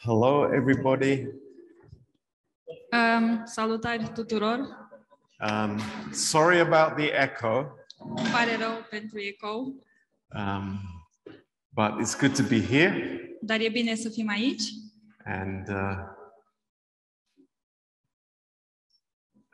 [0.00, 1.26] Hello, everybody.
[2.92, 4.60] Um, salutare tuturor!
[5.40, 5.80] Um,
[6.12, 9.84] sorry about the echo, Îmi pare rău pentru ecou,
[10.34, 10.78] um,
[11.74, 13.20] but it's good to be here.
[13.42, 14.62] dar e bine să fim aici.
[15.24, 15.96] And uh,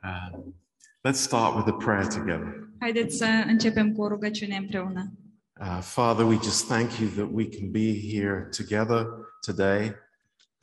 [0.02, 0.54] um,
[1.02, 2.68] let's start with a prayer together.
[2.80, 5.12] Haideți să începem cu o rugăciune împreună.
[5.61, 9.07] Uh, Father, we just thank you that we can be here together
[9.40, 9.95] today.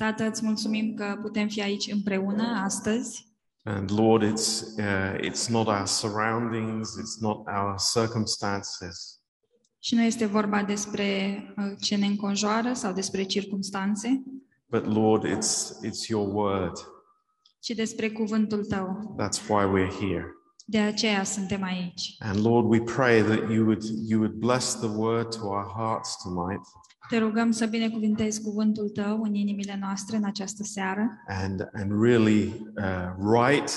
[0.02, 3.28] Tată, îți mulțumim că putem fi aici împreună astăzi.
[3.64, 9.20] And Lord, it's uh, it's not our surroundings, it's not our circumstances,
[9.80, 11.08] Și nu este vorba despre
[11.58, 14.23] uh, ce ne înconjoară sau despre circumstanțe,
[14.70, 16.78] but Lord, it's it's your word.
[17.59, 19.16] ci despre cuvântul tău.
[19.20, 20.26] That's why we're here.
[20.66, 22.16] De aceea suntem aici.
[22.20, 26.18] And Lord, we pray that you would you would bless the word to our hearts
[26.23, 26.62] tonight,
[27.12, 32.44] Te rugăm să binecuvintezi cuvântul tău în inimile noastre în această seară and and really
[32.76, 33.72] uh, write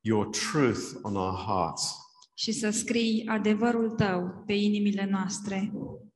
[0.00, 1.96] your truth on our hearts.
[2.34, 5.72] și să scrii adevărul tău pe inimile noastre.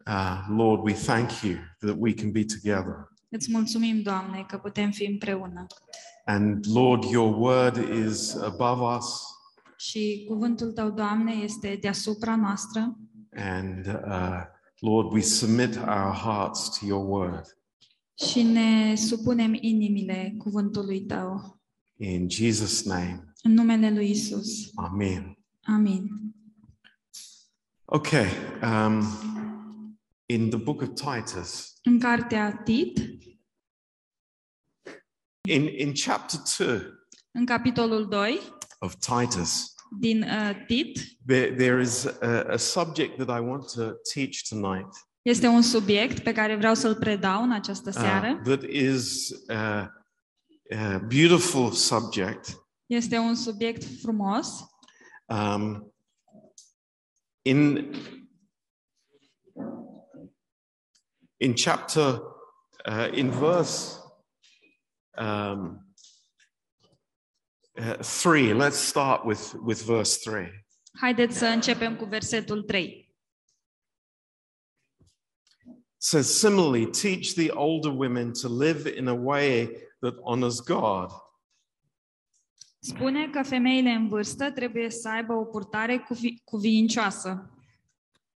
[0.06, 2.94] Uh, Lord, we thank you that we can be together.
[3.28, 5.66] Îți mulțumim, Doamne, că putem fi împreună.
[6.24, 7.76] And Lord, your word
[8.08, 9.04] is above us,
[9.76, 12.96] Și cuvântul tău, Doamne, este deasupra noastră
[13.36, 17.44] and uh, Lord, we submit our hearts to your word.
[18.30, 21.60] și ne supunem inimile cuvântului tău.
[21.96, 24.70] In Jesus' name, În numele lui Isus.
[24.74, 25.38] Amen.
[25.62, 26.08] Amin.
[27.84, 28.26] Okay,
[28.62, 29.02] um,
[30.26, 32.98] in the book of Titus, În cartea Tit,
[35.48, 36.80] in in chapter two
[37.30, 38.40] în capitolul 2
[38.78, 43.92] of Titus, din uh, Tit, there, there is a, a subject that I want to
[44.14, 44.88] teach tonight
[45.26, 48.40] este un subiect pe care vreau să-l predau în această uh, seară.
[48.44, 52.66] that is a, a beautiful subject.
[52.86, 54.48] Este un subiect frumos.
[55.24, 55.92] Um,
[57.42, 57.92] in
[61.36, 62.20] in chapter
[62.88, 63.98] uh, in verse
[65.18, 65.85] um,
[67.78, 70.66] uh, three, let's start with with verse three.
[71.00, 73.06] Haideți să începem cu versetul 3.
[75.98, 79.68] says similarly teach the older women to live in a way
[80.00, 81.10] that honors god
[82.78, 87.50] Spune că femeile în vârstă trebuie să aibă o purtare cuvi- cuvincioasă.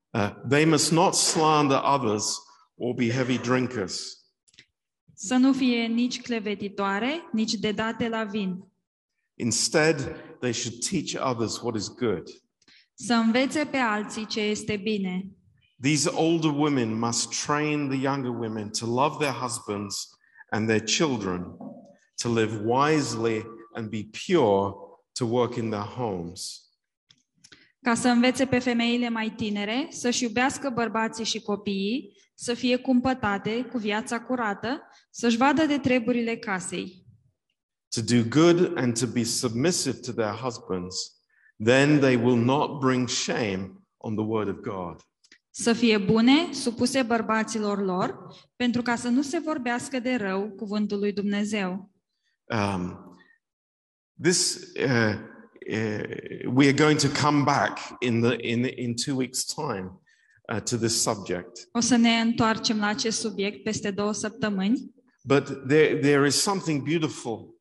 [0.09, 2.38] Uh, they must not slander others
[2.75, 4.18] or be heavy drinkers
[5.14, 8.72] Să nu fie nici clevetitoare, nici dedate la vin.
[9.38, 12.30] Instead they should teach others what is good
[12.94, 15.31] Să învețe pe alții ce este bine.
[15.81, 20.09] these older women must train the younger women to love their husbands
[20.50, 21.58] and their children
[22.22, 24.74] to live wisely and be pure
[25.12, 26.62] to work in their homes
[27.81, 33.64] Ca să învețe pe femeile mai tinere să-și iubească bărbații și copiii, să fie cumpătate
[33.72, 34.81] cu viața curată,
[35.12, 37.06] să-și vadă de treburile casei.
[37.97, 40.96] To do good and to be submissive to their husbands,
[41.59, 45.02] then they will not bring shame on the word of God.
[45.50, 48.18] Să fie bune, supuse bărbaților lor,
[48.56, 51.91] pentru ca să nu se vorbească de rău cuvântul lui Dumnezeu.
[52.46, 53.16] Um,
[54.22, 55.13] this uh,
[55.72, 56.03] uh,
[56.53, 60.00] we are going to come back in the in in two weeks' time
[60.53, 61.68] uh, to this subject.
[61.72, 64.96] O să ne întoarcem la acest subiect peste două săptămâni,
[65.28, 67.56] But there there is something beautiful,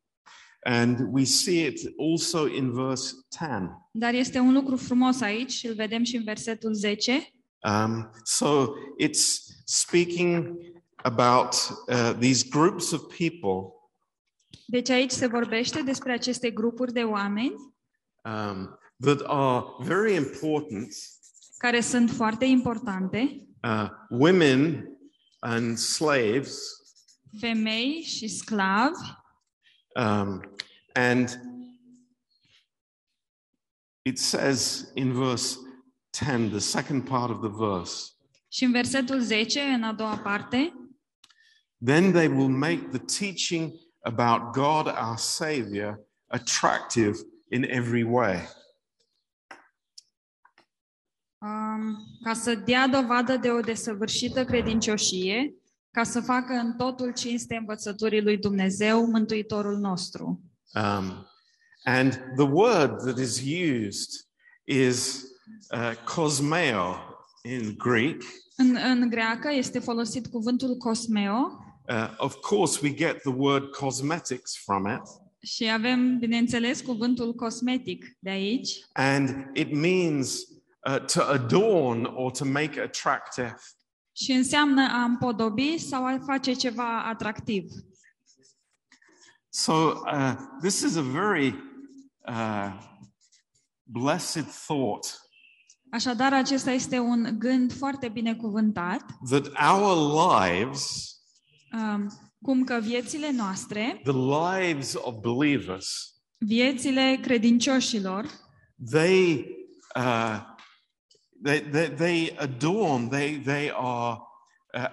[0.67, 3.69] and we see it also in verse ten.
[3.91, 7.33] dar este un lucru frumos aici și îl vedem și în versetul 10.
[7.61, 10.57] Um, so it's speaking
[10.95, 11.53] about
[11.87, 13.71] uh, these groups of people
[14.65, 17.55] Deci aici se vorbește despre aceste grupuri de oameni
[18.23, 20.93] um, that are very important
[21.57, 24.89] care sunt foarte importante, uh, women
[25.39, 26.59] and slaves.
[27.39, 28.99] femei și sclavi,
[29.97, 30.41] Um,
[30.97, 31.39] and
[34.03, 35.57] it says in verse
[36.11, 38.11] 10, the second part of the verse,
[38.47, 40.73] și în versetul 10, în a doua parte,
[41.85, 47.17] then they will make the teaching about God our Savior attractive
[47.49, 48.35] in every way.
[51.41, 55.55] um, ca să dea dovadă de o desăvârșită credincioșie,
[55.91, 60.41] ca să facă în totul cinste învățăturii lui Dumnezeu, Mântuitorul nostru.
[60.73, 61.25] Um,
[61.85, 64.09] and the word that is used
[64.65, 65.23] is
[65.73, 66.95] uh, cosmeo
[67.43, 68.21] in Greek,
[68.55, 74.57] În, în greacă este folosit cuvântul cosmeo, Uh, of course, we get the word cosmetics
[74.63, 75.01] from it,
[75.49, 80.39] Și avem, bineînțeles, cuvântul cosmetic de aici and it means
[80.89, 83.55] uh, to adorn or to make attractive.
[84.15, 87.63] și înseamnă a împodobi sau a face ceva atractiv.
[89.59, 91.55] So, uh, this is a very
[92.27, 92.71] uh,
[93.87, 95.27] blessed thought
[95.89, 99.45] Așadar, acesta este un gând foarte binecuvântat, that
[99.75, 99.95] our
[100.31, 101.15] lives,
[101.73, 102.11] um,
[102.41, 108.25] cum că viețile noastre, the lives of believers, viețile credincioșilor,
[108.91, 109.45] they,
[109.95, 110.39] uh,
[111.43, 114.17] they, they, they adorn, they, they are
[114.73, 114.85] uh,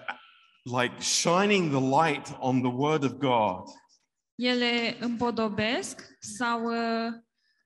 [0.81, 3.69] like shining the light on the Word of God.
[4.35, 7.13] Ele împodobesc sau uh,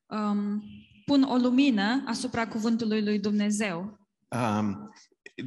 [0.07, 0.63] um,
[1.05, 3.99] pun o lumină asupra cuvântului lui Dumnezeu.
[4.29, 4.93] Um,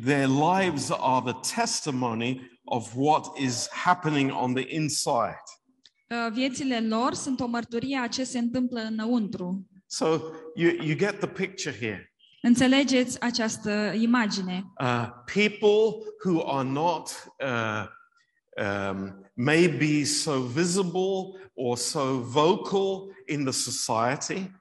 [0.06, 5.44] their lives are the testimony of what is happening on the inside.
[6.08, 9.68] Uh, viețile lor sunt o mărturie a ce se întâmplă înăuntru.
[9.88, 10.06] So
[10.56, 12.14] you, you get the picture here.
[12.42, 14.64] Înțelegeți această imagine?
[14.80, 17.86] Uh, people who are not uh,
[18.58, 24.52] um, maybe so visible or so vocal in the society,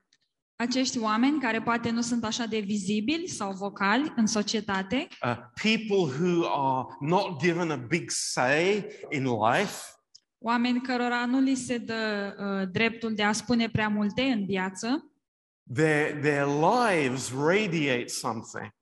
[0.60, 6.14] Acești oameni care poate nu sunt așa de vizibili sau vocali în societate, uh, people
[6.18, 9.82] who are not given a big say in life,
[10.38, 15.10] oameni cărora nu li se dă uh, dreptul de a spune prea multe în viață,
[15.74, 18.74] their, their lives radiate something.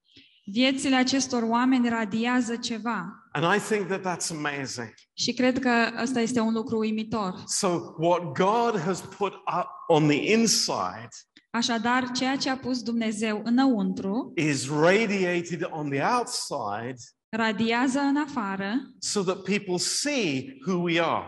[0.50, 3.28] Viețile acestor oameni radiază ceva.
[3.32, 4.94] And I think that that's amazing.
[5.12, 5.70] Și cred că
[6.02, 7.42] ăsta este un lucru uimitor.
[7.46, 7.68] So,
[7.98, 11.08] what God has put up on the inside
[11.50, 16.94] Așadar, ceea ce a pus Dumnezeu înăuntru is radiated on the outside
[17.28, 21.26] radiază în afară so that people see who we are.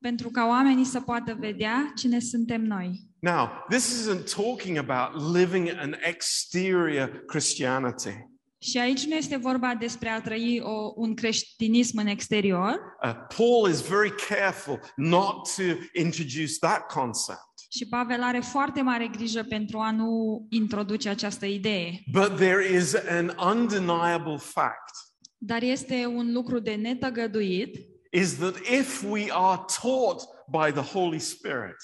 [0.00, 3.08] pentru ca oamenii să poată vedea cine suntem noi.
[3.18, 8.29] Now, this isn't talking about living an exterior Christianity.
[8.62, 13.70] Și aici nu este vorba despre a trăi o, un creștinism în exterior, Uh, Paul
[13.70, 15.62] is very careful not to
[15.92, 17.48] introduce that concept.
[17.70, 22.02] și Pavel are foarte mare grijă pentru a nu introduce această idee.
[22.12, 24.94] But there is an undeniable fact
[25.38, 27.76] Dar este un lucru de netăgăduit,
[28.10, 31.76] is that if we are taught by the Holy Spirit,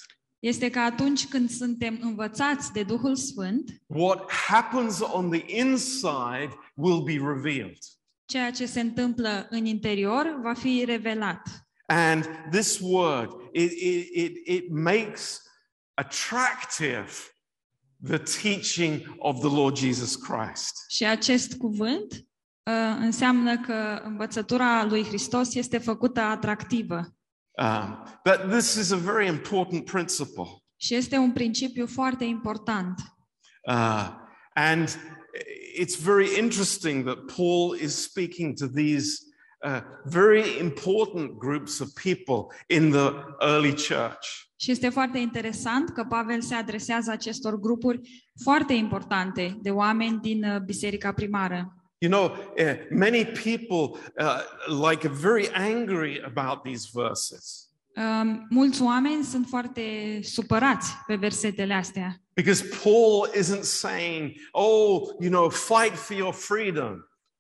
[0.47, 7.03] este că atunci când suntem învățați de Duhul Sfânt, what happens on the inside will
[7.03, 7.79] be revealed.
[8.25, 11.43] ceea ce se întâmplă în interior va fi revelat.
[11.87, 15.43] And this word, it, it, it, it makes
[15.95, 17.11] attractive
[18.03, 20.85] the teaching of the Lord Jesus Christ.
[20.89, 27.16] Și acest cuvânt uh, înseamnă că învățătura lui Hristos este făcută atractivă.
[27.59, 30.63] Um, but this is a very important principle.
[30.77, 33.01] Și este un principiu foarte important.
[33.69, 34.09] Uh,
[34.55, 34.99] and
[35.75, 39.27] it's very interesting that Paul is speaking to these
[39.65, 44.45] uh, very important groups of people in the early church.
[44.59, 50.45] Și este foarte interesant că Pavel se adresează acestor grupuri foarte importante de oameni din
[50.45, 51.76] uh, biserica primară.
[51.99, 52.25] You know,
[52.59, 57.61] uh, many people uh, like are very angry about these verses
[57.99, 62.21] Um, mulți oameni sunt foarte supărați pe versetele astea.
[62.35, 66.95] because Paul isn't saying, "Oh, you know, fight for your freedom,"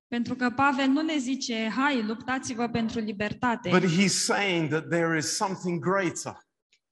[0.08, 5.16] Pentru că Pavel nu ne zice, hai, luptați-vă pentru libertate, but he's saying that there
[5.18, 6.46] is something greater.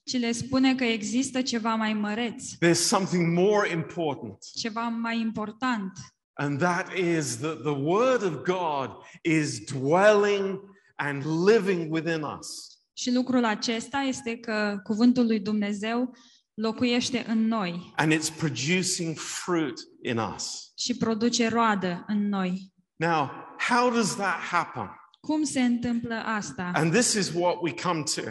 [0.05, 4.39] ci le spune că există ceva mai măreț, There's something more important.
[4.55, 5.93] ceva mai important.
[6.37, 8.91] And that is that the Word of God
[9.23, 10.61] is dwelling
[10.97, 12.69] and living within us.
[12.93, 16.15] Și lucrul acesta este că cuvântul lui Dumnezeu
[16.55, 20.73] locuiește în noi And it's producing fruit in us.
[20.79, 22.73] și produce roadă în noi.
[22.97, 23.31] Now,
[23.69, 24.91] how does that happen?
[25.21, 26.71] Cum se întâmplă asta?
[26.75, 28.23] And this is what we come to,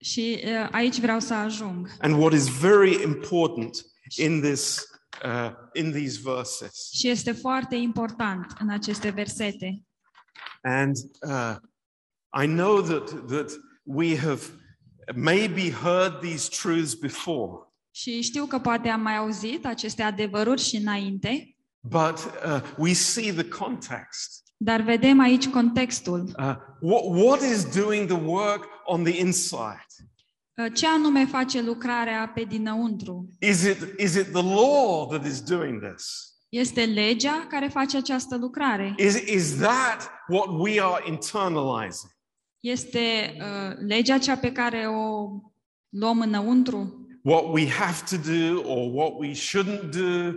[0.00, 1.90] Și uh, aici vreau să ajung.
[2.00, 3.76] and what is very important
[4.16, 4.86] in this
[5.24, 6.88] uh, in these verses.
[6.92, 9.82] Și este foarte important în aceste versete.
[10.62, 10.96] And
[11.28, 11.56] uh,
[12.42, 13.50] I know that that
[13.82, 14.42] we have
[15.14, 17.52] maybe heard these truths before,
[17.90, 23.32] Și știu că poate am mai auzit aceste adevăruri și înainte, but uh, we see
[23.32, 24.42] the context.
[24.56, 26.20] dar vedem aici contextul.
[26.38, 29.86] Uh, what, what is doing the work on the inside?
[30.56, 33.30] Uh, Ce anume face lucrarea pe dinăuntru?
[33.40, 36.34] Is it, is it the law that is doing this?
[36.48, 38.94] Este legea care face această lucrare?
[38.96, 42.12] Is, is that what we are internalizing?
[42.60, 45.28] Este uh, legea cea pe care o
[45.88, 47.08] luăm înăuntru?
[47.22, 50.32] What we have to do or what we shouldn't do,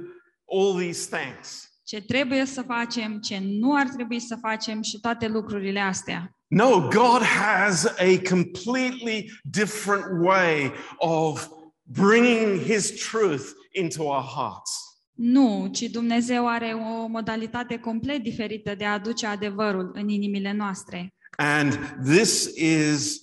[0.51, 1.69] all these things.
[1.83, 6.38] Ce trebuie să facem, ce nu ar trebui să facem și toate lucrurile astea.
[6.51, 11.47] No, God has a completely different way of
[11.83, 14.89] bringing His truth into our hearts.
[15.13, 21.13] Nu, ci Dumnezeu are o modalitate complet diferită de a aduce adevărul în inimile noastre.
[21.37, 23.21] And this is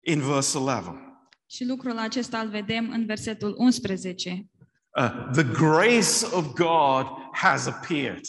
[0.00, 1.04] in verse 11.
[1.46, 4.48] Și lucrul acesta îl vedem în versetul 11.
[4.96, 8.24] Uh, the grace of God has appeared.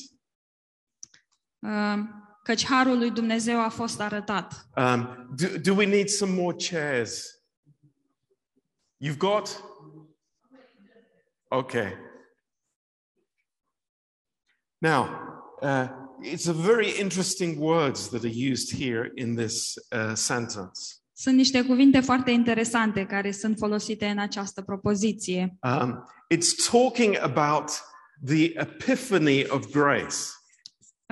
[1.60, 2.15] Uh,
[2.46, 4.68] Căci harul lui Dumnezeu a fost arătat.
[4.78, 7.42] Um, do, do we need some more chairs?
[9.04, 9.64] You've got?
[11.48, 11.94] Okay.
[14.78, 15.08] Now,
[15.62, 15.88] uh,
[16.22, 20.80] it's a very interesting words that are used here in this uh, sentence.
[21.14, 25.58] Sunt niște cuvinte foarte interesante care sunt folosite în această propoziție.
[25.62, 27.70] Um, it's talking about
[28.26, 30.16] the epiphany of grace.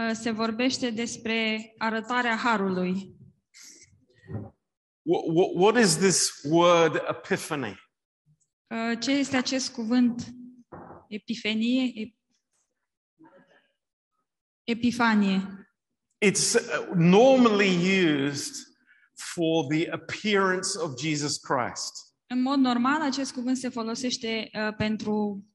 [0.02, 3.16] Uh, Se vorbește despre arătarea harului.
[5.02, 7.80] What, what, what is this word epiphany?
[8.68, 10.34] Uh, Ce este acest cuvânt?
[11.08, 11.92] Epifanie?
[12.06, 12.18] Ep-
[14.64, 15.68] Epifanie.
[16.26, 17.76] It's uh, normally
[18.28, 18.54] used
[19.14, 21.92] for the appearance of Jesus Christ.
[22.28, 25.46] În mod normal, acest cuvânt se folosește uh, pentru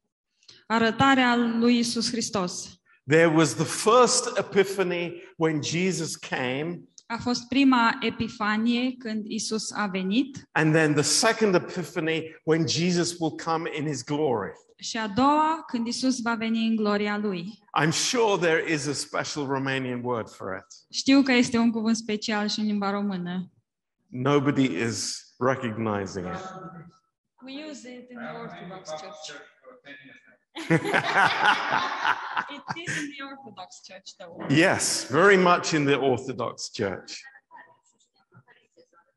[0.66, 2.78] arătarea lui Isus Hristos.
[3.09, 9.87] There was the first epiphany when Jesus came, A fost prima epifanie când Isus a
[9.87, 14.53] venit and then the second epiphany when Jesus will come in his glory.
[14.81, 17.59] și a doua când Isus va veni în gloria lui.
[17.83, 20.97] I'm sure there is a special Romanian word for it.
[20.97, 23.53] Știu că este un cuvânt special și în limba română.
[24.07, 26.43] Nobody is recognizing it.
[27.47, 29.41] We use it in the Orthodox Church.
[32.50, 34.37] It is in the Orthodox Church though.
[34.49, 37.23] yes, very much in the Orthodox Church.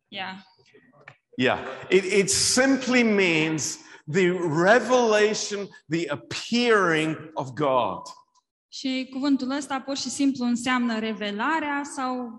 [0.09, 0.39] Yeah.
[1.37, 8.01] Yeah, it, it simply means the revelation, the appearing of God.
[8.69, 12.29] Și cuvântul ăsta pur și simplu înseamnă revelarea sau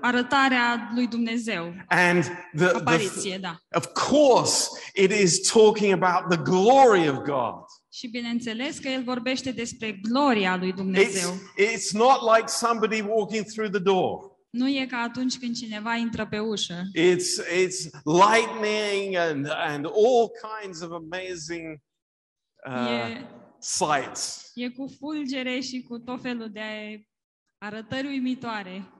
[0.00, 1.74] arătarea lui Dumnezeu.
[1.88, 3.56] And the, the, Apariție, da.
[3.74, 7.64] of course, it is talking about the glory of God.
[7.92, 11.30] Și bineînțeles că el vorbește despre gloria lui It's, Dumnezeu.
[11.58, 14.38] it's not like somebody walking through the door.
[14.50, 16.82] Nu e ca atunci când cineva intră pe ușă.
[16.98, 21.78] It's, it's lightning and, and all kinds of amazing
[22.66, 23.26] uh, E,
[23.58, 24.50] sights.
[24.54, 26.60] e cu fulgere și cu tot felul de
[27.58, 28.92] arătări uimitoare.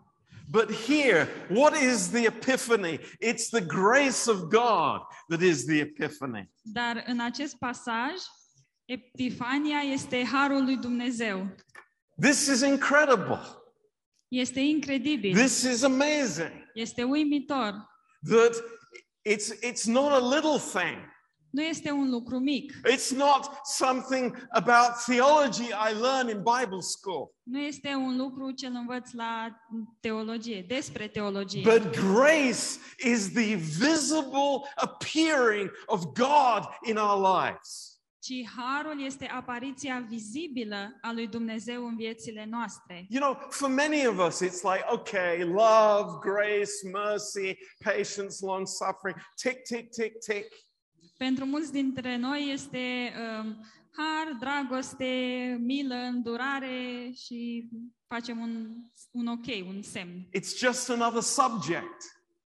[0.53, 2.99] But here, what is the epiphany?
[3.21, 6.51] It's the grace of God that is the epiphany.
[6.63, 8.13] Dar în acest pasaj,
[8.85, 11.55] Epifania este harul lui Dumnezeu.
[12.21, 13.41] This is incredible.
[14.29, 15.35] Este incredibil.
[15.35, 16.69] This is amazing.
[16.75, 17.89] Este uimitor.
[18.23, 18.55] That
[19.23, 21.10] it's, it's not a little thing.
[21.51, 22.73] Nu este un lucru mic.
[22.91, 27.35] It's not something about theology I learn in Bible school.
[27.43, 29.51] Nu este un lucru ce îl învăț la
[30.01, 31.63] teologie, despre teologie.
[31.63, 37.91] But grace is the visible appearing of God in our lives.
[38.23, 43.07] ci harul este apariția vizibilă a lui Dumnezeu în viețile noastre.
[43.09, 49.17] You know, for many of us, it's like, okay, love, grace, mercy, patience, long suffering,
[49.43, 50.47] tick, tick, tick, tick.
[51.27, 53.13] Pentru mulți dintre noi este
[53.43, 53.65] um,
[53.97, 55.07] har, dragoste,
[55.61, 57.69] milă, îndurare și
[58.07, 58.67] facem un,
[59.11, 60.29] un ok, un semn.
[60.37, 61.97] It's just another subject.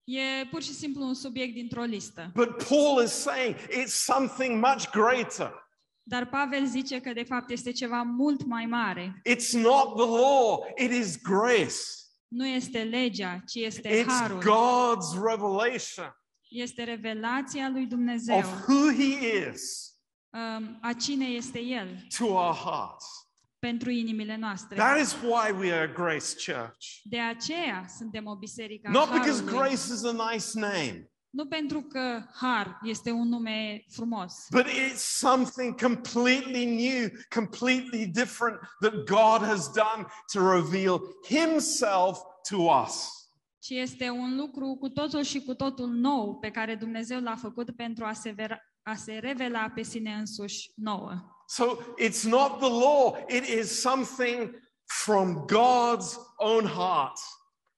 [0.04, 2.31] E pur și simplu un subiect dintr-o listă.
[2.35, 5.69] But Paul is saying it's something much greater.
[6.02, 9.23] Dar Pavel zice că de fapt este ceva mult mai mare.
[9.28, 11.81] It's not the law, it is grace.
[12.28, 14.40] Nu este legea, ci este It's harul.
[14.40, 16.14] God's revelation
[16.54, 18.37] Este revelația lui Dumnezeu.
[18.37, 19.92] of who He is
[20.30, 23.04] um, a cine este El to our hearts.
[23.58, 24.76] pentru inimile noastre.
[24.76, 27.00] That is why we are a grace church.
[27.02, 32.23] De aceea suntem o biserică Not because grace is a nice name, Nu pentru că
[32.32, 39.70] har este un nume frumos, but it's something completely new, completely different that God has
[39.73, 42.18] done to reveal Himself
[42.49, 43.24] to us.
[43.64, 47.71] Ci este un lucru cu totul și cu totul nou pe care Dumnezeu l-a făcut
[47.76, 51.12] pentru a se, vera, a se revela pe sine însuși nouă.
[51.47, 51.64] So
[52.00, 57.18] it's not the law, it is something from God's own heart.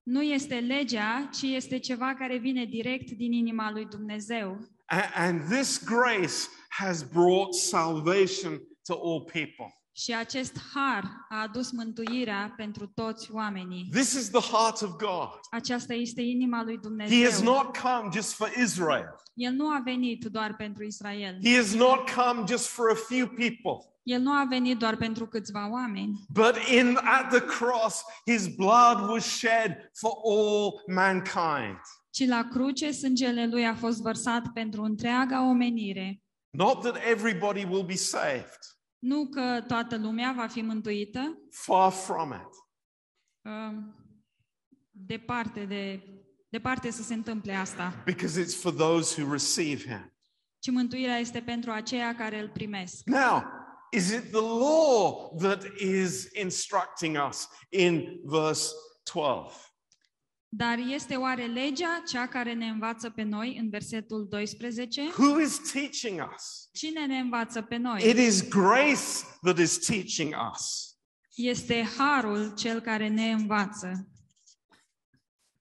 [0.03, 4.59] nu este legea, ci este ceva care vine direct din inima lui Dumnezeu.
[4.87, 6.35] A- And this grace
[6.69, 9.76] has brought salvation to all people.
[9.99, 13.89] Și acest har a adus mântuirea pentru toți oamenii.
[13.91, 15.29] This is the heart of God.
[15.51, 17.45] Aceasta este inima lui He has Dumnezeu.
[17.45, 19.17] not come just for Israel.
[19.35, 21.39] El nu a venit doar pentru Israel.
[21.45, 23.91] He has not come just for a few people.
[24.03, 29.09] El nu a venit doar pentru câțiva oameni, But in at the cross, his blood
[29.09, 31.81] was shed for all mankind.
[32.11, 36.23] ci la cruce sângele lui a fost vărsat pentru întreaga omenire.
[36.51, 38.59] Not that everybody will be saved.
[39.07, 42.49] Nu că toată lumea va fi mântuită, Far from it.
[43.43, 43.77] uh,
[44.91, 46.03] departe de
[46.49, 50.13] departe să se întâmple asta, Because it's for those who receive him.
[50.59, 53.03] ci mântuirea este pentru aceia care îl primesc.
[53.05, 53.43] Now,
[53.93, 58.71] is it the law that is instructing us in verse
[59.13, 59.55] 12?
[60.57, 65.03] Dar este oare legea cea care ne învață pe noi în versetul 12?
[65.19, 66.69] Who is teaching us?
[66.73, 68.27] Cine ne învață pe It noi?
[68.27, 70.95] is grace that is teaching us.
[71.35, 74.09] Este harul cel care ne învață.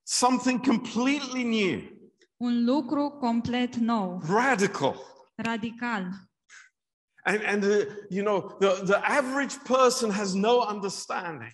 [0.04, 1.82] Something completely new,
[2.38, 4.96] Un lucru complet nou, radical.
[5.36, 6.10] radical.
[7.24, 11.52] And, and the, you know, the, the average person has no understanding.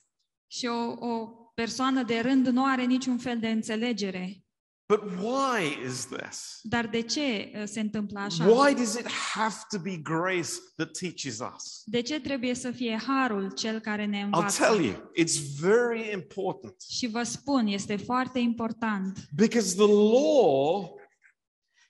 [0.47, 1.29] Și o, o
[1.61, 4.43] persoană de rând nu are niciun fel de înțelegere.
[4.87, 6.59] But why is this?
[6.61, 8.45] Dar de ce uh, se întâmplă așa?
[8.45, 11.81] Why does it have to be grace that teaches us?
[11.85, 14.63] De ce trebuie să fie harul cel care ne I'll învață?
[14.63, 20.95] tell you, it's very important Și vă spun, este foarte important, because the law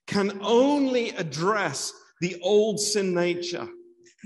[0.04, 3.70] can only address the old sin nature.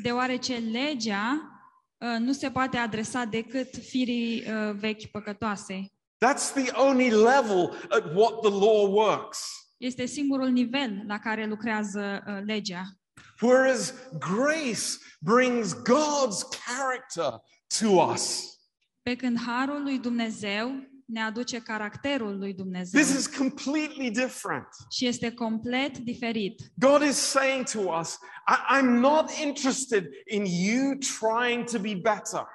[0.03, 1.54] deoarece legea uh,
[1.97, 5.91] nu se poate adresa decât firii uh, vechi păcătoase.
[6.25, 9.39] That's the only level at what the law works.
[9.77, 12.83] Este singurul nivel la care lucrează uh, legea.
[13.41, 17.41] Whereas grace brings God's character
[17.79, 18.53] to us.
[19.01, 20.71] Pe când harul lui Dumnezeu
[21.05, 24.67] ne aduce caracterul lui Dumnezeu This is completely different.
[24.89, 26.61] și este complet diferit.
[26.75, 32.47] God is saying to us, I- I'm not interested in you trying to be better.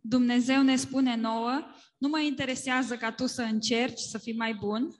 [0.00, 1.60] Dumnezeu ne spune nouă,
[1.98, 4.94] nu mă interesează ca tu să încerci să fii mai bun,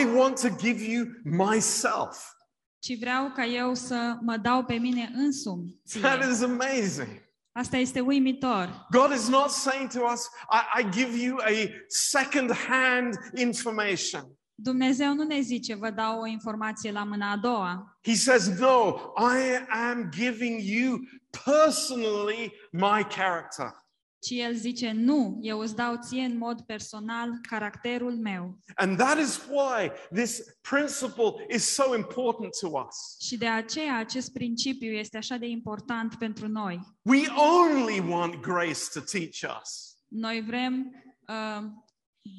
[0.00, 2.30] I want to give you myself.
[2.78, 5.80] ci vreau ca eu să mă dau pe mine însumi.
[6.00, 6.30] That ție.
[6.32, 7.21] is amazing.
[7.54, 8.86] Asta este uimitor.
[8.90, 14.22] God is not saying to us, I, I give you a second hand information.
[14.54, 18.96] Dumnezeu nu ne zice, vă dau o informație la mâna a doua, He says, No,
[19.16, 20.98] I am giving you
[21.44, 23.81] personally my character.
[24.22, 28.58] Ci El zice, nu, eu îți dau ție în mod personal caracterul meu.
[28.74, 33.16] And that is why this principle is so important to us.
[33.26, 36.80] Și de aceea acest principiu este așa de important pentru noi.
[37.02, 37.22] We
[37.60, 39.96] only want grace to teach us.
[40.08, 40.94] Noi vrem
[41.28, 41.64] uh,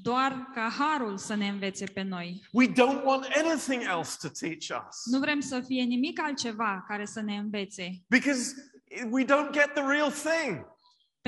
[0.02, 2.48] doar ca harul să ne învețe pe noi.
[2.52, 7.06] We don't want anything else to teach us Nu vrem să fie nimic altceva care
[7.06, 8.04] să ne învețe.
[8.10, 8.54] because
[9.10, 10.72] we don't get the real thing.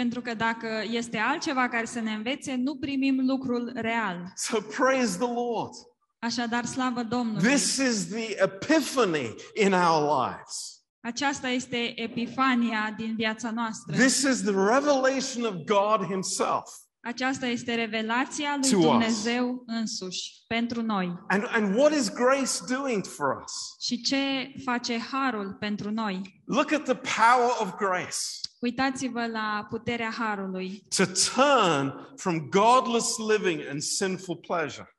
[0.02, 4.32] Pentru că dacă este altceva care să ne învețe, nu primim lucrul real.
[4.36, 5.72] So praise the Lord.
[6.20, 7.50] Așadar, slavă Domnului!
[7.50, 10.84] This is the epiphany in our lives.
[11.02, 13.96] Aceasta este epifania din viața noastră.
[13.96, 16.70] This is the revelation of God Himself.
[17.02, 18.84] Aceasta este revelația lui To us.
[18.84, 21.24] Dumnezeu însuși pentru noi.
[21.28, 23.54] And, and what is grace doing for us?
[23.80, 26.42] Și ce face harul pentru noi?
[26.46, 28.18] Look at the power of grace
[28.66, 30.84] Uitați-vă la puterea harului.
[30.96, 34.98] to turn from godless living and sinful pleasure.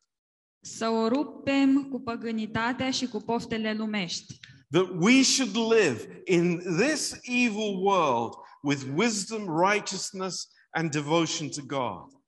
[0.61, 4.39] Să o rupem cu păgânitatea și cu poftele lumești.
[4.71, 12.21] that we should live in this evil world with wisdom, righteousness, and devotion to God.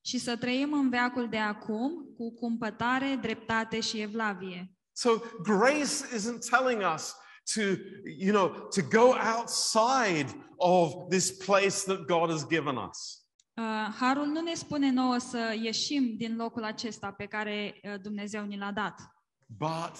[0.00, 4.70] Și să trăim în veacul de acum cu cumpătare, dreptate și evlavie.
[4.92, 5.10] So
[5.42, 7.14] grace isn't telling us
[7.54, 7.60] to,
[8.18, 13.20] you know, to go outside of this place that God has given us.
[13.54, 18.44] Uh, Harul nu ne spune nouă să ieșim din locul acesta pe care uh, Dumnezeu
[18.44, 19.00] ni l-a dat.
[19.46, 19.92] But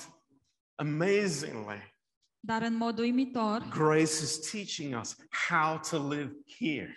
[0.75, 1.95] amazingly,
[2.41, 5.17] Dar în mod uimitor, grace is teaching us
[5.49, 6.97] how to live here.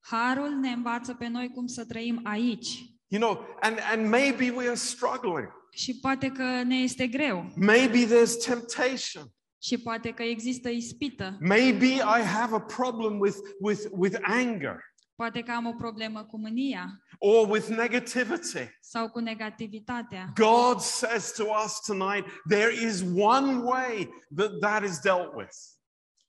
[0.00, 2.68] Harul ne învață pe noi cum să trăim aici.
[3.06, 5.48] You know, and, and maybe we are struggling.
[5.70, 7.52] Și poate că ne este greu.
[7.56, 9.34] Maybe there's temptation.
[9.64, 11.36] Și poate că există ispită.
[11.40, 14.76] Maybe I have a problem with, with, with anger.
[15.14, 18.68] Poate că am o problemă cu mânia or with negativity.
[18.80, 20.32] sau cu negativitatea.
[20.34, 25.56] God says to us tonight there is one way that that is dealt with.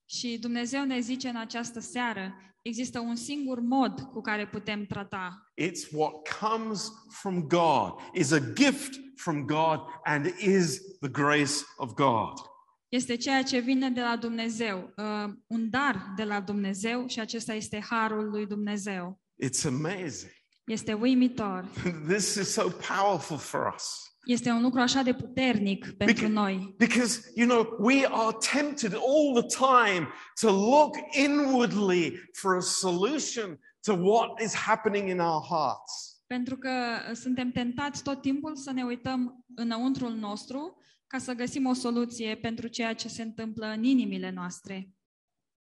[0.06, 5.52] Și Dumnezeu ne zice în această seară, există un singur mod cu care putem trata.
[5.62, 11.94] It's what comes from God, is a gift from God, and is the grace of
[11.94, 12.54] God.
[12.90, 17.54] Este ceea ce vine de la Dumnezeu, uh, un dar de la Dumnezeu și acesta
[17.54, 19.20] este harul lui Dumnezeu.
[19.44, 20.32] It's amazing.
[20.66, 21.72] Este uimitor.
[22.14, 23.84] This is so powerful for us.
[24.26, 26.76] Este un lucru așa de puternic pentru Beca- noi.
[26.78, 30.08] Because, you know, we are tempted all the time
[30.42, 30.96] to look
[31.26, 36.22] inwardly for a solution to what is happening in our hearts.
[36.28, 41.66] Pentru că uh, suntem tentați tot timpul să ne uităm înăuntrul nostru ca să găsim
[41.66, 44.90] o soluție pentru ceea ce se întâmplă în inimile noastre.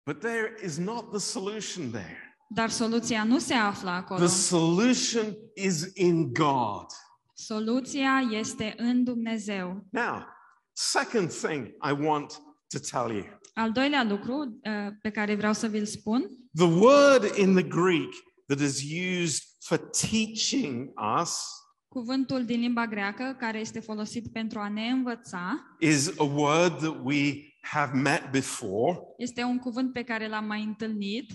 [0.05, 2.37] But there is not the solution there.
[2.49, 4.19] Dar soluția nu se află acolo.
[4.19, 6.85] The solution is in God.
[7.33, 9.85] Soluția este în Dumnezeu.
[9.91, 10.25] Now,
[10.71, 15.67] second thing I want to tell you Al doilea lucru uh, pe care vreau să
[15.67, 18.13] vi-l spun the word in the Greek
[18.47, 18.81] that is
[19.21, 21.60] used for teaching us
[21.93, 26.99] Cuvântul din limba greacă care este folosit pentru a ne învăța is a word that
[27.03, 31.31] we have met before, este un cuvânt pe care l-am mai întâlnit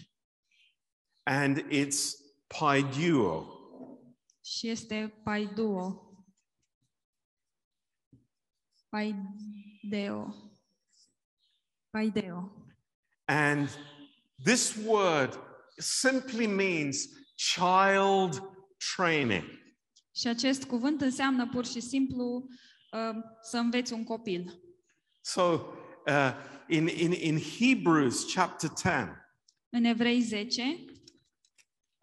[1.23, 1.99] and it's
[2.59, 3.47] paiduo.
[4.45, 6.01] și este paiduo.
[8.89, 10.35] Paideo.
[11.91, 12.67] Paideo.
[13.25, 13.69] And
[14.45, 15.39] this word
[15.79, 17.09] simply means
[17.55, 18.43] child
[18.97, 19.65] training.
[20.17, 22.49] Și acest cuvânt înseamnă pur și simplu
[22.93, 24.61] uh, să înveți un copil.
[25.21, 25.43] So,
[26.07, 26.33] uh,
[26.69, 29.31] in, in, in Hebrews chapter 10,
[29.69, 30.85] În Evrei 10,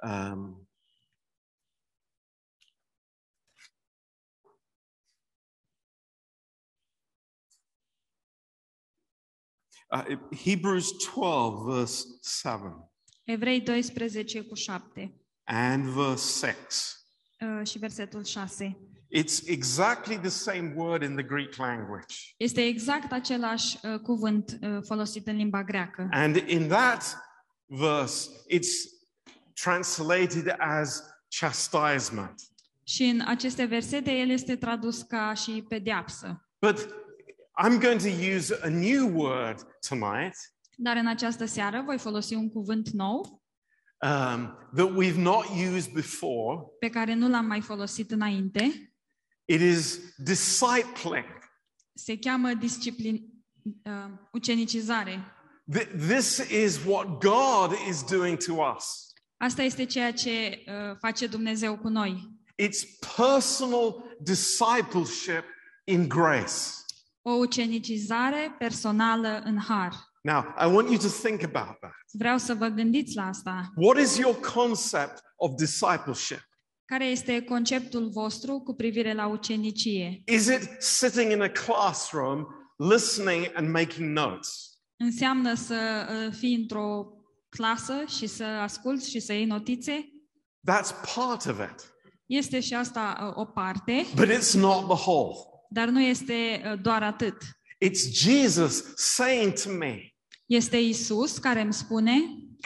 [0.08, 0.68] um,
[9.90, 12.08] uh, Hebrews 12, verse
[12.42, 12.92] 7
[13.24, 17.03] Evrei 12 cu 7 and verse 6.
[17.40, 18.78] Uh, și versetul 6.
[19.16, 22.16] It's exactly the same word in the Greek language.
[22.38, 26.08] Este exact același uh, cuvânt uh, folosit în limba greacă.
[26.12, 27.18] And in that
[27.66, 28.72] verse, it's
[29.64, 31.04] translated as
[31.40, 32.34] chastisement.
[32.84, 36.48] Și în aceste versete el este tradus ca și pedeapsă.
[36.60, 36.96] But
[37.66, 40.36] I'm going to use a new word tonight
[40.76, 43.43] Dar în această seară voi folosi un cuvânt nou
[44.04, 46.62] um, that we've not used before.
[46.80, 48.94] pe care nu l-am mai folosit înainte.
[49.46, 51.26] It is discipling.
[51.94, 53.30] Se cheamă disciplin,
[53.86, 53.92] uh,
[54.32, 55.34] ucenicizare.
[55.78, 58.86] Th- This is what God is doing to us.
[59.38, 62.32] Asta este ceea ce uh, face Dumnezeu cu noi.
[62.62, 65.44] It's personal discipleship
[65.84, 66.54] in grace.
[67.22, 69.94] O ucenicizare personală în har.
[70.24, 71.94] Now, I want you to think about that.
[72.12, 73.72] Vreau să vă gândiți la asta.
[73.76, 76.50] What is your concept of discipleship?
[76.86, 80.22] Care este conceptul vostru cu privire la ucenicie?
[80.26, 82.46] Is it sitting in a classroom,
[82.78, 84.50] listening and making notes?
[84.98, 87.08] Înseamnă să uh, fii într-o
[87.50, 89.92] clasă și să asculți și să iei notițe?
[90.72, 91.94] That's part of it,
[92.26, 95.36] Este și asta uh, o parte, but it's not the whole.
[95.70, 97.38] dar nu este uh, doar atât.
[97.86, 100.13] It's Jesus saying to me,
[100.54, 102.14] Este Isus care îmi spune,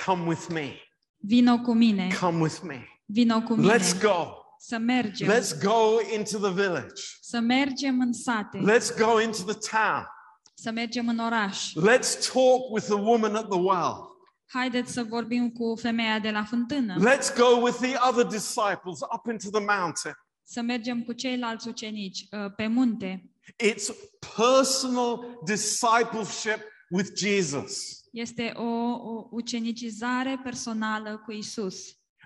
[0.05, 0.73] Come with me,
[1.17, 2.87] vino cu mine, come with me.
[3.05, 4.27] vino cu mine, Let's go.
[4.59, 7.01] să mergem, Let's go into the village.
[7.21, 10.07] să mergem în sate, Let's go into the town.
[10.53, 11.71] să mergem în oraș.
[11.71, 14.15] Let's talk with the woman at the well.
[14.47, 19.25] Haideți să vorbim cu femeia de la fântână, Let's go with the other disciples up
[19.31, 20.13] into the mountain.
[20.43, 23.31] să mergem cu ceilalți ucenici uh, pe munte.
[23.63, 23.85] It's
[24.37, 28.01] personal discipleship with Jesus.
[28.11, 31.77] Este o, o ucenicizare personală cu Isus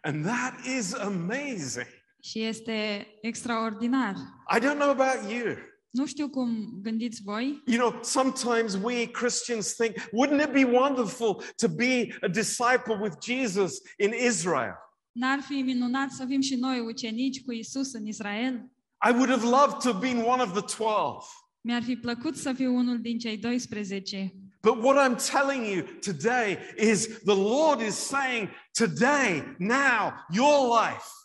[0.04, 1.88] And that is amazing.
[2.24, 4.15] și este extraordinar.
[4.56, 5.56] I don't know about you.
[5.89, 11.43] Nu știu cum gândiți voi, You know, sometimes we Christians think, wouldn't it be wonderful
[11.56, 14.74] to be a disciple with Jesus in Israel?
[15.12, 18.71] n-ar fi minunat să fim și noi ucenici cu Isus în Israel?
[19.10, 21.26] I would have loved to have been one of the 12.
[21.62, 24.34] Mi-ar fi plăcut să fiu unul din cei 12.
[24.62, 31.21] But what I'm telling you today is the Lord is saying, today, now, your life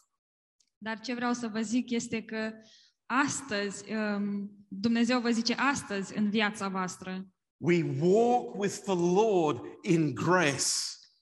[0.78, 2.52] Dar ce vreau să vă zic este că
[3.06, 10.14] astăzi, um, Dumnezeu vă zice astăzi în viața voastră, we walk with the Lord in
[10.14, 10.72] grace.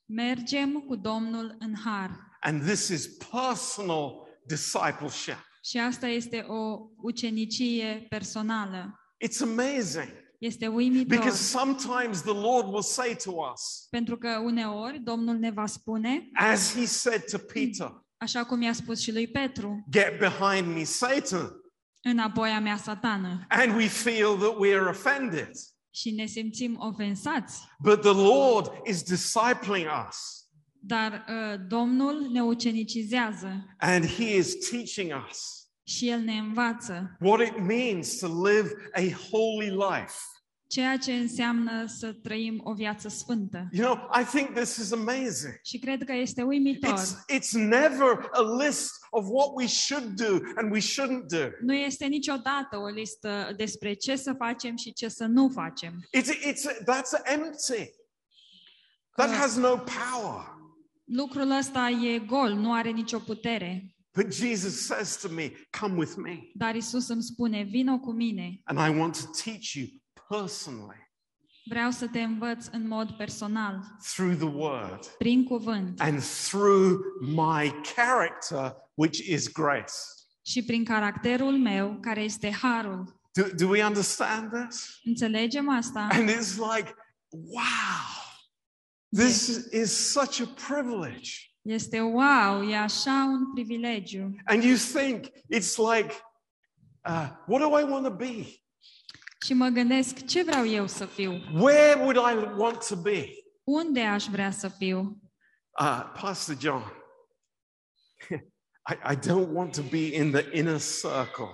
[0.04, 2.38] mergem cu Domnul în har.
[2.40, 5.38] And this is personal discipleship.
[5.62, 9.00] Și asta este o ucenicie personală.
[9.26, 11.16] It's amazing Este uimitor.
[11.16, 16.28] because sometimes the Lord will say to us, Pentru că uneori Domnul ne va spune,
[16.34, 20.84] as he said to Peter, așa cum i-a spus și lui Petru, Get behind me,
[20.84, 21.50] Satan.
[22.02, 23.46] înapoi a mea satană.
[23.48, 25.50] And we feel that we are offended.
[25.90, 27.60] Și ne simțim ofensați.
[27.78, 30.16] But the Lord is discipling us
[30.86, 37.46] Dar uh, Domnul ne ucenicizează and he is teaching us și El ne învață what
[37.46, 40.14] it means to live a holy life.
[40.74, 43.68] Ceea ce înseamnă să trăim o viață sfântă.
[43.72, 45.60] You know, I think this is amazing.
[45.62, 46.98] Și cred că este uimitor.
[46.98, 51.48] It's, it's never a list of what we should do and we shouldn't do.
[51.60, 55.92] Nu este niciodată o listă despre ce să facem și ce să nu facem.
[56.16, 57.90] It's, it's, that's empty.
[59.16, 60.54] That Uh, has no power.
[61.04, 63.96] Lucrul ăsta e gol, nu are nicio putere.
[64.16, 66.50] But Jesus says to me, Come with me.
[66.54, 68.60] Dar Isus îmi spune, vino cu mine.
[68.64, 69.86] And I want to teach you
[70.40, 71.02] personally
[71.66, 77.80] Vreau să te învăț în mod personal, through the word prin cuvânt and through my
[77.94, 79.92] character, which is grace.
[80.46, 83.20] și prin caracterul meu, care este harul.
[83.32, 85.00] Do, do we understand this?
[85.04, 86.08] Înțelegem asta?
[86.10, 86.94] And it's like,
[87.30, 88.04] wow,
[89.16, 91.30] this is such a privilege.
[91.62, 94.34] Este wow, e așa un privilegiu.
[94.44, 96.14] And you think it's like,
[97.04, 98.63] uh, what do I want to be?
[99.44, 101.32] Și mă gândesc, ce vreau eu să fiu?
[101.52, 103.28] Where would I want to be?
[103.64, 105.20] Unde aș vrea să fiu?
[105.80, 106.82] Uh, Pastor John,
[108.90, 111.50] I, I don't want to be in the inner circle.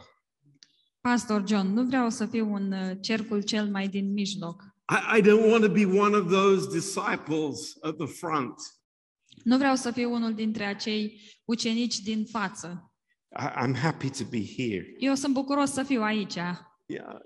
[1.00, 4.62] Pastor John, nu vreau să fiu în uh, cercul cel mai din mijloc.
[4.88, 8.54] I, I don't want to be one of those disciples at the front.
[9.44, 12.92] Nu vreau să fiu unul dintre acei ucenici din față.
[13.40, 14.94] I, I'm happy to be here.
[14.98, 16.38] Eu sunt bucuros să fiu aici,
[16.86, 17.20] Yeah.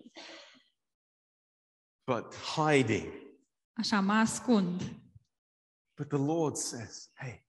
[2.06, 3.12] But hiding.
[3.76, 4.82] așa mă ascund.
[5.96, 7.46] But the Lord says, hey,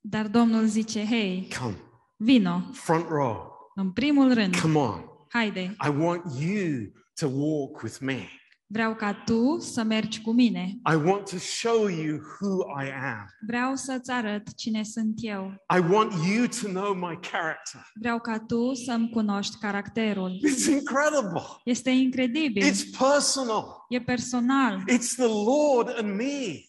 [0.00, 1.76] Dar Domnul zice, hei, come,
[2.16, 3.52] vino, front row.
[3.74, 5.04] în primul rând, Come on.
[5.28, 8.28] haide, I want you to walk with me.
[8.70, 10.80] Vreau ca tu să mergi cu mine.
[10.92, 13.26] I want to show you who I am.
[13.46, 15.52] Vreau să-ți arăt cine sunt eu.
[15.76, 17.80] I want you to know my character.
[17.94, 20.30] Vreau ca tu să-mi cunoști caracterul.
[20.30, 21.42] It's incredible.
[21.64, 22.64] Este incredibil.
[22.64, 23.64] It's personal.
[23.88, 24.82] E personal.
[24.92, 26.62] It's the Lord and me.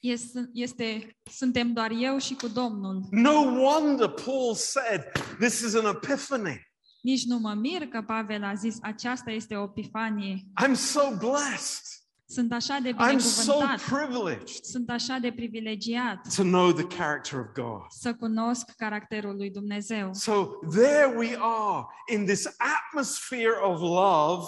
[0.00, 3.06] Este, este, suntem doar eu și cu Domnul.
[3.10, 5.02] No wonder Paul said,
[5.38, 6.66] This is an epiphany.
[7.06, 10.44] Nici nu mă mir că Pavel a zis aceasta este o epifanie.
[10.64, 11.84] I'm so blessed.
[12.28, 13.80] Sunt așa de I'm so binecuvântat.
[13.80, 17.86] privileged Sunt așa de privilegiat to know the character of God.
[17.88, 20.14] să cunosc caracterul lui Dumnezeu.
[20.14, 24.46] So there we are in this atmosphere of love,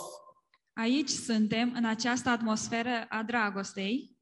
[0.73, 4.17] Aici suntem, în această atmosferă a dragostei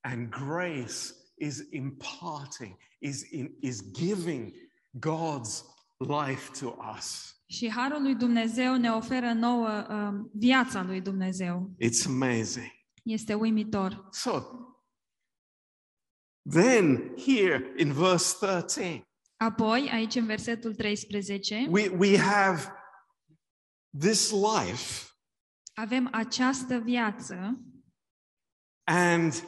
[0.00, 0.96] and grace
[1.38, 4.52] is imparting, is, in, is giving
[5.06, 5.62] God's
[5.98, 7.37] life to us.
[7.50, 11.76] Și Harul lui Dumnezeu ne oferă nouă um, viața lui Dumnezeu.
[11.84, 12.70] It's amazing.
[13.02, 14.08] Este uimitor.
[14.10, 14.42] So,
[16.50, 19.02] then here in verse 13,
[19.36, 22.72] Apoi, aici în versetul 13, we, we have
[23.98, 25.08] this life,
[25.74, 27.62] avem această viață
[28.84, 29.44] and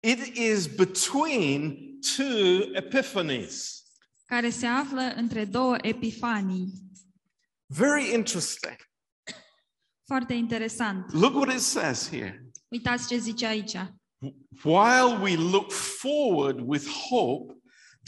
[0.00, 3.82] it is between two epiphanies.
[4.28, 6.72] Care se află între două epifanii.
[7.66, 8.76] Very interesting.
[10.06, 11.12] Foarte interesant.
[11.12, 12.50] Look what it says here.
[12.68, 13.76] Uitați ce zice aici.
[14.62, 17.54] While we look forward with hope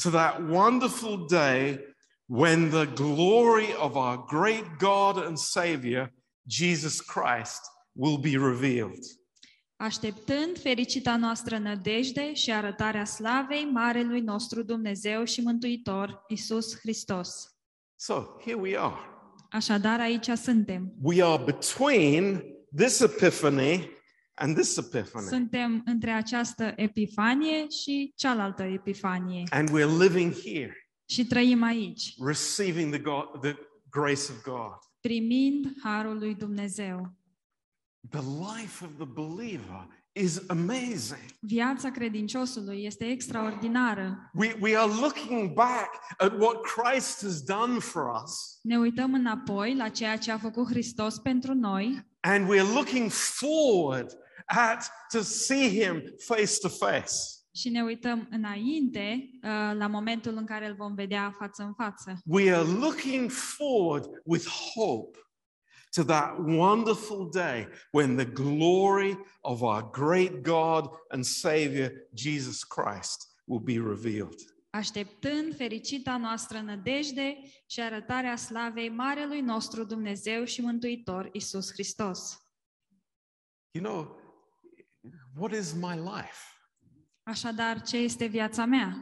[0.03, 1.79] to that wonderful day
[2.27, 6.13] when the glory of our great God and Savior,
[6.47, 7.61] Jesus Christ,
[7.95, 9.05] will be revealed.
[9.85, 17.55] Așteptând fericita noastră nădejde și arătarea slavei Marelui nostru Dumnezeu și Mântuitor, Isus Hristos.
[17.97, 18.15] So
[18.45, 18.97] here we are.
[19.51, 20.93] Așadar, aici suntem.
[21.03, 22.43] We are between
[22.77, 23.91] this epiphany
[24.35, 25.27] and this epiphany.
[25.27, 29.43] Suntem între această epifanie și cealaltă epifanie.
[29.51, 33.57] And we're living here, Și trăim aici, receiving the, God, the
[33.91, 34.79] grace of God.
[35.01, 37.19] primind harul lui Dumnezeu.
[38.09, 41.21] The life of the believer is amazing.
[41.41, 44.31] Viața credinciosului este extraordinară.
[44.35, 49.75] We, we are looking back at what Christ has done for us, Ne uităm înapoi
[49.75, 55.69] la ceea ce a făcut Hristos pentru noi and we're looking forward at to see
[55.69, 57.13] him face to face.
[57.55, 62.19] Și ne uităm înainte uh, la momentul în care îl vom vedea față în față.
[62.25, 65.19] We are looking forward with hope
[65.91, 73.27] to that wonderful day when the glory of our great God and Savior Jesus Christ
[73.47, 74.41] will be revealed.
[74.71, 82.43] Așteptând fericita noastră nădejde și arătarea slavei Marelui nostru Dumnezeu și Mântuitor Isus Hristos.
[83.71, 84.21] You know,
[85.37, 86.39] what is my life?
[87.23, 88.97] Așadar, ce este viața mea?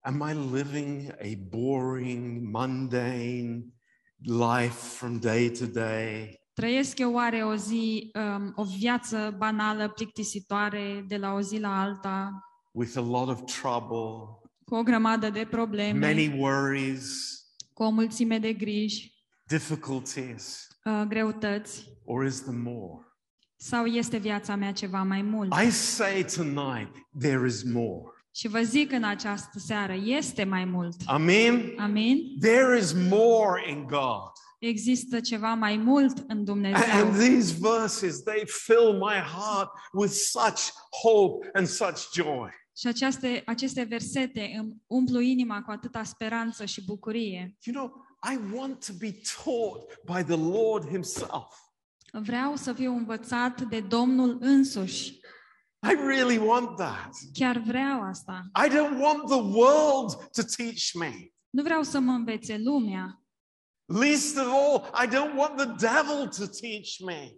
[0.00, 3.64] Am I living a boring, mundane
[4.24, 6.38] life from day to day?
[6.52, 11.80] Trăiesc eu oare o zi, um, o viață banală, plictisitoare, de la o zi la
[11.80, 12.30] alta,
[12.72, 17.36] with a lot of trouble, cu o grămadă de probleme, many worries,
[17.72, 19.12] cu o mulțime de griji,
[19.46, 21.84] difficulties, uh, greutăți?
[22.04, 23.04] or is there more?
[23.56, 25.54] Sau este viața mea ceva mai mult?
[25.66, 28.02] I say tonight, there is more.
[28.34, 30.96] Și vă zic în această seară, este mai mult.
[31.04, 31.74] Amen?
[31.78, 32.36] Amin?
[32.40, 34.32] There is more in God.
[34.58, 36.90] Există ceva mai mult în Dumnezeu.
[36.92, 40.60] And these verses, they fill my heart with such
[41.02, 42.50] hope and such joy.
[42.76, 47.56] Și aceste, aceste versete îmi umplu inima cu atâta speranță și bucurie.
[47.64, 51.54] You know, I want to be taught by the Lord Himself.
[52.12, 55.20] Vreau să fiu învățat de Domnul însuși.
[55.82, 57.10] I really want that.
[57.32, 58.50] Chiar vreau asta.
[58.66, 61.32] I don't want the world to teach me.
[61.50, 63.14] Nu vreau să mă învețe lumea
[63.84, 67.32] Least of all, I don't want the devil to teach me.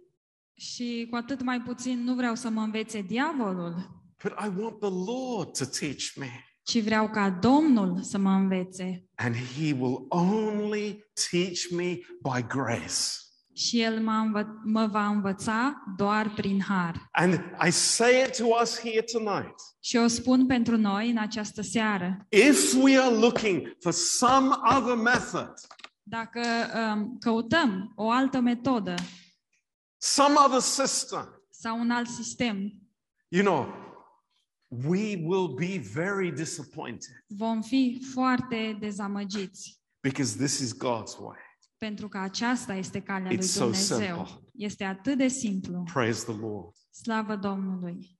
[0.55, 4.89] și cu atât mai puțin nu vreau să mă învețe diavolul, But I want the
[4.89, 6.29] Lord to teach me.
[6.63, 9.07] ci vreau ca Domnul să mă învețe.
[9.15, 13.01] And He will only teach me by grace.
[13.53, 17.07] Și El mă, învă- mă va învăța doar prin har.
[17.11, 17.33] And
[17.67, 19.55] I say it to us here tonight.
[19.79, 22.25] Și o spun pentru noi în această seară.
[22.29, 25.53] If we are looking for some other method,
[26.03, 26.41] Dacă
[26.93, 28.95] um, căutăm o altă metodă
[29.97, 32.71] some other system, sau un alt sistem,
[33.27, 33.67] you know,
[34.67, 39.81] we will be very disappointed vom fi foarte dezamăgiți.
[40.01, 41.37] because this is God's way.
[41.83, 43.97] Pentru că aceasta este calea lui It's so Dumnezeu.
[44.25, 44.49] simple.
[44.53, 45.83] Este atât de simplu.
[45.93, 46.75] Praise the Lord.
[46.91, 48.19] Slavă Domnului!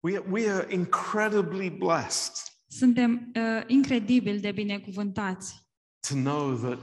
[0.00, 2.32] We are, we are incredibly blessed
[2.66, 5.66] Suntem uh, incredibil de binecuvântați
[6.08, 6.78] to know that,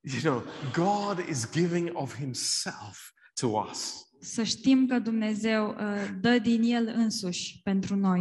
[0.00, 4.06] you know, God is giving of Himself to us.
[4.20, 8.20] să știm că Dumnezeu uh, dă din El însuși pentru noi.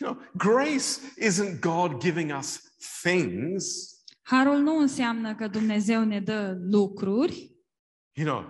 [0.00, 0.84] You know, grace
[1.20, 2.60] isn't God giving us
[3.02, 3.93] things.
[4.26, 7.52] Harul nu înseamnă că Dumnezeu ne dă lucruri,
[8.16, 8.44] You know,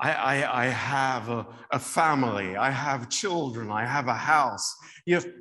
[0.00, 4.64] I, I, I have a, a family, I have children, I have a house.
[5.04, 5.32] You know,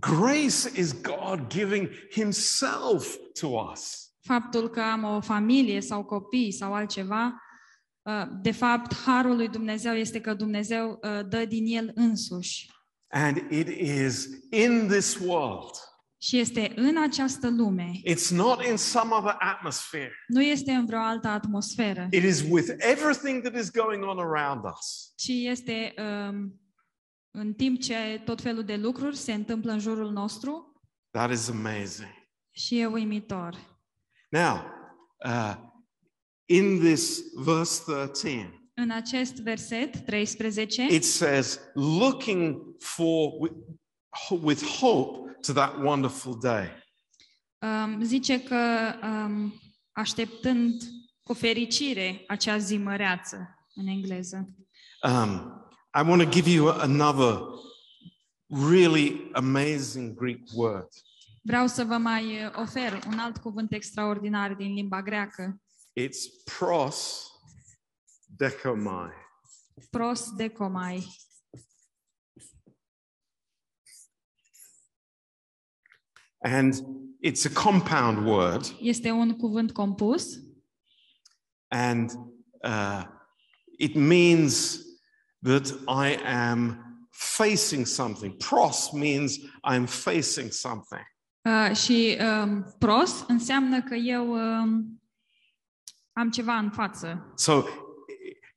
[0.00, 4.10] grace is God giving Himself to us.
[4.20, 7.42] faptul că am o familie sau copii sau altceva,
[8.02, 12.70] uh, de fapt, harul lui Dumnezeu este că Dumnezeu uh, dă din El însuși.
[13.08, 15.74] And it is in this world.
[16.22, 20.12] Și este în această lume, It's not in some other atmosphere.
[20.28, 24.64] nu este în vreo altă atmosferă, It is with everything that is going on around
[24.64, 25.12] us.
[25.16, 26.60] ci este um,
[27.30, 30.80] în timp ce tot felul de lucruri se întâmplă în jurul nostru
[31.10, 32.10] That is amazing.
[32.50, 33.56] și e uimitor.
[34.30, 34.56] Now,
[35.26, 35.54] uh,
[36.44, 43.54] in this verse 13, În acest verset 13 it says, looking for with,
[44.42, 46.68] with hope to that wonderful day.
[47.58, 49.54] um, zice că um,
[49.92, 50.82] așteptând
[51.22, 54.48] cu fericire acea zi măreață în engleză.
[55.02, 55.56] Um,
[55.94, 57.38] I want to give you another
[58.70, 60.88] really amazing Greek word.
[61.42, 65.60] Vreau să vă mai uh, ofer un alt cuvânt extraordinar din limba greacă,
[66.00, 67.26] It's pros
[68.36, 69.10] decomai.
[69.90, 71.06] pros decomai.
[76.44, 76.74] And
[77.20, 78.66] it's a compound word.
[78.80, 80.38] Este un cuvânt compus
[81.68, 82.10] And
[82.64, 83.04] uh,
[83.78, 84.78] it means
[85.42, 86.78] that I am
[87.10, 88.36] facing something.
[88.38, 91.04] Pros means I'm facing something.
[91.42, 95.02] uh, și um, pros înseamnă că eu um,
[96.12, 97.32] am ceva în față.
[97.36, 97.64] So,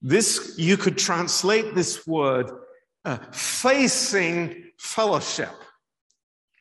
[0.08, 2.50] this you could translate this word
[3.02, 5.65] uh, facing fellowship.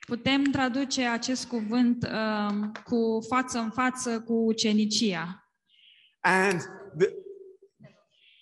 [0.06, 5.38] Putem traduce acest cuvânt um, cu față în față cu ucenicia,
[6.20, 6.60] And
[6.98, 7.08] the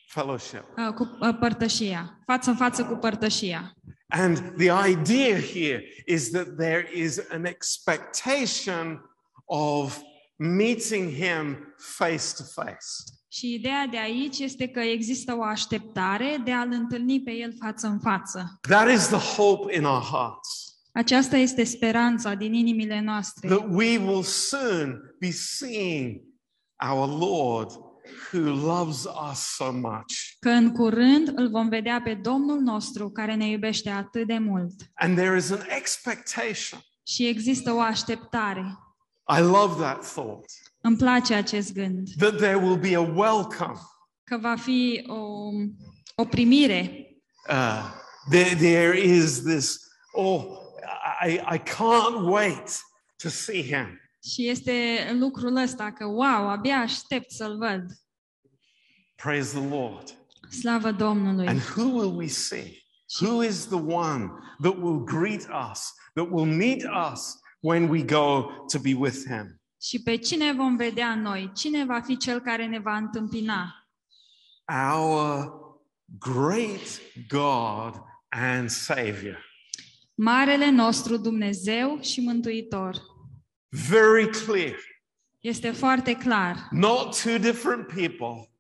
[0.08, 0.64] fellowship.
[0.76, 3.72] uh, cu uh, părtășia, față în față cu părtășia.
[4.08, 9.00] And the idea here is that there is an expectation
[9.44, 9.98] of
[10.36, 12.86] meeting him face to face.
[13.28, 17.86] Și ideea de aici este că există o așteptare de a-L întâlni pe El față
[17.86, 18.58] în față.
[18.60, 20.71] That is the hope in our hearts.
[20.92, 23.48] Aceasta este speranța din inimile noastre.
[23.48, 26.20] That we will soon be seeing
[26.90, 27.70] our Lord
[28.32, 30.14] who loves us so much.
[30.40, 34.72] Că în curând îl vom vedea pe Domnul nostru care ne iubește atât de mult.
[34.94, 36.80] And there is an expectation.
[37.06, 38.78] Și există o așteptare.
[39.38, 40.44] I love that thought
[40.80, 42.08] Îmi place acest gând.
[42.18, 43.78] that there will be a welcome.
[44.24, 45.48] Că va fi o,
[46.14, 47.06] o primire.
[47.48, 47.90] Uh,
[48.30, 49.78] there, there is this,
[50.12, 50.44] oh,
[51.24, 52.82] I, I can't wait
[53.16, 54.00] to see him.
[54.24, 57.84] Și este lucrul ăsta că, wow, abia aștept să-L văd.
[59.14, 60.14] Praise the Lord.
[60.50, 61.46] Slavă Domnului!
[61.46, 62.82] And who will we see?
[63.20, 64.30] Who is the one
[64.62, 68.42] that will greet us, that will meet us when we go
[68.72, 69.60] to be with him?
[69.82, 71.50] Și pe cine vom vedea noi?
[71.54, 73.86] Cine va fi cel care ne va întâmpina?
[74.94, 75.52] Our
[76.18, 79.51] great God and Savior.
[80.24, 83.02] Marele nostru Dumnezeu și Mântuitor.
[83.68, 84.74] Very clear.
[85.40, 86.68] Este foarte clar.
[86.70, 88.50] Not two different people.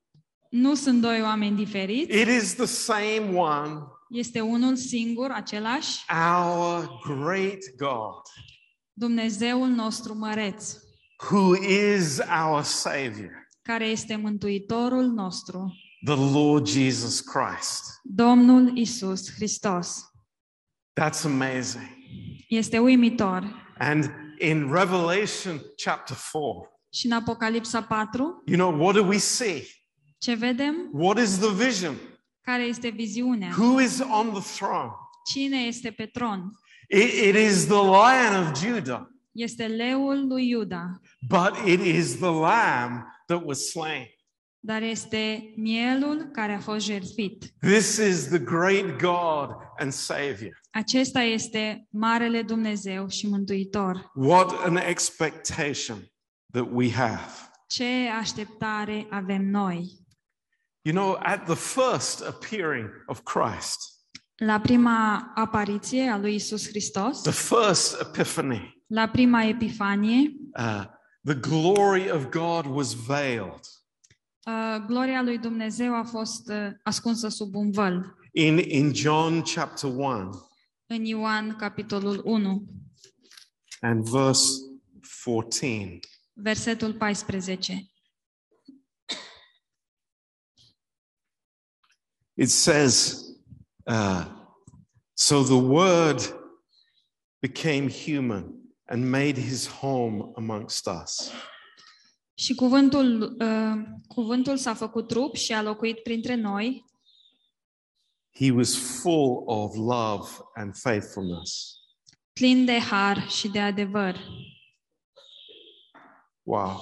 [0.50, 2.18] Nu sunt doi oameni diferiți.
[2.20, 8.22] It is the same one, Este unul singur, același, our great God,
[8.92, 10.74] Dumnezeul nostru măreț,
[11.30, 11.54] who
[11.94, 17.82] is our Savior, care este Mântuitorul nostru, the Lord Jesus Christ.
[18.02, 20.11] Domnul Isus Hristos.
[20.94, 21.88] That's amazing.
[22.48, 23.64] Este uimitor.
[23.78, 29.62] And in Revelation chapter 4, Și în Apocalipsa 4, you know, what do we see?
[30.18, 30.90] ce vedem?
[30.92, 31.94] What is the vision?
[32.40, 33.54] Care este viziunea?
[33.56, 34.90] Who is on the throne?
[35.32, 36.50] Cine este pe tron?
[36.88, 42.30] It, it is the Lion of Judah, Este leul lui Iuda, but it is the
[42.30, 44.06] Lamb that was slain.
[44.64, 47.54] Dar este mielul care a fost jertfit.
[47.60, 49.48] This is the great God
[49.78, 50.60] and Savior.
[50.70, 54.10] Acesta este Marele Dumnezeu și Mântuitor.
[54.14, 56.12] What an expectation
[56.52, 57.30] that we have.
[57.66, 60.00] Ce așteptare avem noi!
[60.82, 63.78] You know, at the first appearing of Christ,
[64.36, 70.84] La prima apariție a lui Isus Hristos, the first epiphany, la prima epifanie, uh,
[71.24, 73.60] the glory of God was veiled.
[74.46, 78.16] Uh, gloria lui Dumnezeu a fost uh, ascunsă sub un văl.
[78.32, 80.30] In, in John chapter 1
[80.86, 82.62] În Ioan, capitolul 1,
[83.80, 84.50] and verse
[85.24, 85.98] 14,
[86.32, 87.86] versetul 14.
[92.36, 93.36] it says,
[93.86, 94.24] uh,
[95.14, 96.22] So the Word
[97.40, 101.32] became human and made his home amongst us.
[102.34, 106.84] Și cuvântul, uh, cuvântul s-a făcut trup și a locuit printre noi.
[108.34, 111.76] He was full of love and faithfulness.
[112.32, 114.16] plin de har și de adevăr,
[116.42, 116.80] Wow.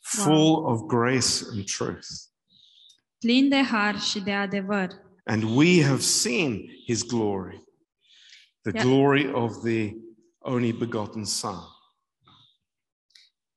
[0.00, 2.06] Full of grace and truth.
[3.18, 4.88] plin de har și de adevăr.
[5.24, 7.62] And we have seen his glory,
[8.62, 8.84] the Yeah.
[8.84, 9.92] glory of the
[10.38, 11.58] only begotten Son.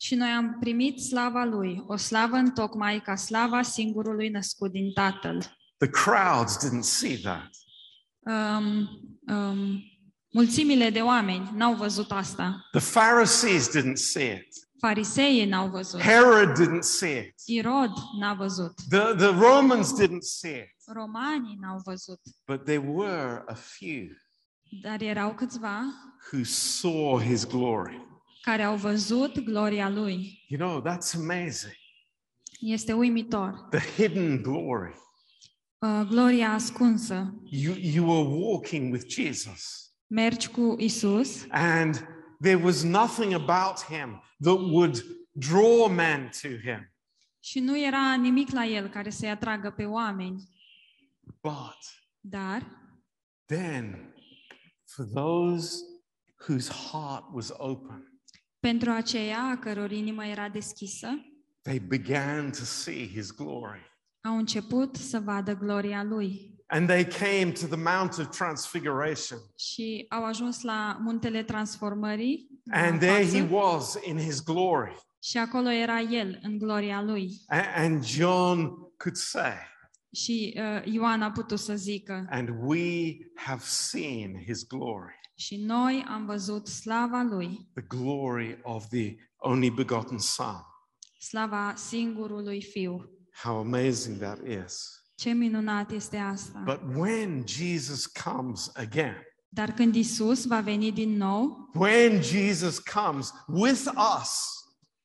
[0.01, 5.57] Și noi am primit slava lui, o slavă întocmai ca slava singurului născut din Tatăl.
[5.77, 7.49] The crowds didn't see that.
[8.19, 8.89] Um,
[9.27, 9.83] um,
[10.33, 12.67] mulțimile de oameni n-au văzut asta.
[12.71, 14.47] The Pharisees didn't see it.
[14.79, 16.01] Fariseii n-au văzut.
[16.01, 17.33] Herod didn't see it.
[17.45, 18.73] Irod n-a văzut.
[18.89, 20.93] The, the Romans didn't see it.
[20.93, 22.19] Romanii n-au văzut.
[22.47, 24.07] But there were a few
[24.81, 25.83] Dar erau câțiva
[26.31, 28.10] who saw his glory.
[28.41, 30.45] Care au văzut gloria lui.
[30.47, 31.73] You know, that's amazing.
[32.59, 33.67] Este uimitor.
[33.69, 34.93] The hidden glory.
[35.79, 37.41] Uh, gloria ascunsă.
[37.49, 42.07] You, you were walking with Jesus, Mergi cu Isus and
[42.41, 46.91] there was nothing about him that would draw men to him.
[47.39, 50.49] și nu era nimic la el care să-i atragă pe oameni.
[51.41, 51.77] But
[52.19, 52.63] Dar
[53.45, 54.13] then,
[54.85, 55.83] for those
[56.47, 58.10] whose heart was open,
[58.61, 61.07] pentru aceia a căror inimă era deschisă,
[61.61, 63.89] they began to see his glory.
[64.23, 69.37] au început să vadă gloria lui And they came to the Mount of Transfiguration.
[69.57, 74.95] și au ajuns la muntele transformării la And there he față, was in his glory.
[75.23, 77.29] și acolo era el în gloria lui.
[77.47, 79.53] A- And John could say,
[80.13, 86.05] Și uh, Ioan a putut să zică, and we have seen his glory, și noi
[86.07, 90.55] am văzut slava lui, the glory of the only begotten Son.
[91.19, 93.09] slava singurului fiu.
[93.43, 95.01] How amazing that is.
[95.15, 96.63] Ce minunat este asta!
[96.65, 99.15] But when Jesus comes again,
[99.49, 103.85] Dar când Isus va veni din nou, when Jesus comes with
[104.19, 104.29] us,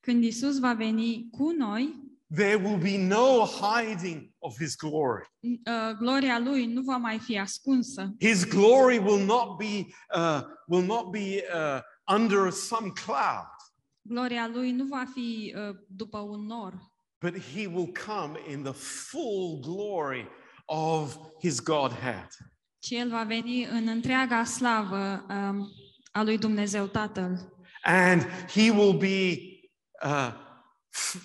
[0.00, 2.04] când Isus va veni cu noi,
[2.34, 5.24] there will be no hiding of his glory.
[5.42, 8.14] uh, gloria lui nu va mai fi ascunsă.
[8.20, 9.86] His glory will not be
[10.16, 11.80] uh, will not be uh,
[12.16, 13.46] under some cloud,
[14.02, 16.72] Gloria lui nu va fi uh, după un nor,
[17.20, 20.28] but he will come in the full glory
[20.64, 22.26] of his Godhead.
[22.78, 25.68] ci el va veni în întreaga slavă um,
[26.12, 27.52] a lui Dumnezeu Tatăl.
[27.82, 28.22] And
[28.54, 29.38] he will be
[30.04, 30.32] uh,
[30.92, 31.20] f-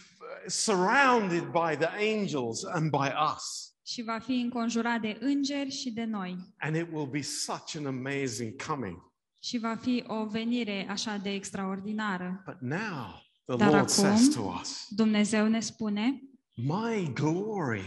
[0.48, 1.90] surrounded by the
[2.20, 3.74] angels and by us.
[3.86, 6.38] Și va fi înconjurat de îngeri și de noi.
[6.60, 8.98] And it will be such an amazing coming.
[9.44, 12.44] Și va fi o venire așa de extraordinară.
[12.46, 16.22] But now the Dar Lord says to acum us, Dumnezeu ne spune,
[16.56, 17.84] My glory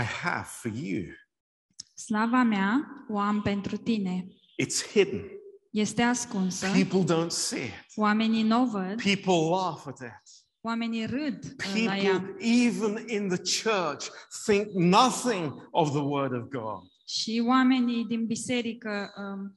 [0.00, 1.02] I have for you.
[1.94, 4.26] slava mea o am pentru tine.
[4.62, 5.24] It's hidden.
[5.70, 7.72] Este ascunsă, People don't see it.
[7.96, 10.37] oamenii nu o văd, People laugh at it.
[10.60, 12.20] Oamenii râd uh, la ea.
[12.20, 14.06] People, even in the church,
[14.44, 16.82] think nothing of the Word of God.
[17.06, 19.56] Și oamenii din biserică um,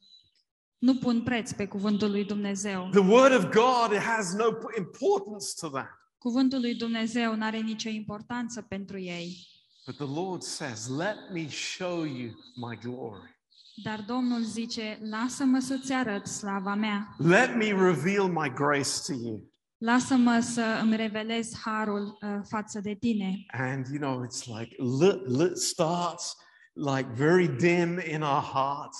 [0.78, 2.90] nu pun preț pe cuvântul lui Dumnezeu.
[2.92, 4.46] The Word of God has no
[4.78, 5.90] importance to that.
[6.18, 9.48] Cuvântul lui Dumnezeu nu are nicio importanță pentru ei.
[9.86, 13.40] But the Lord says, Let me show you my glory.
[13.84, 17.16] Dar Domnul zice, lasă-mă să-ți arăt slava mea.
[17.18, 19.51] Let me reveal my grace to you.
[19.82, 23.46] Lasă-mă să îmi revelez harul uh, față de tine.
[23.48, 26.36] And you know, it's like lit, lit starts
[26.74, 28.98] like very dim in our hearts.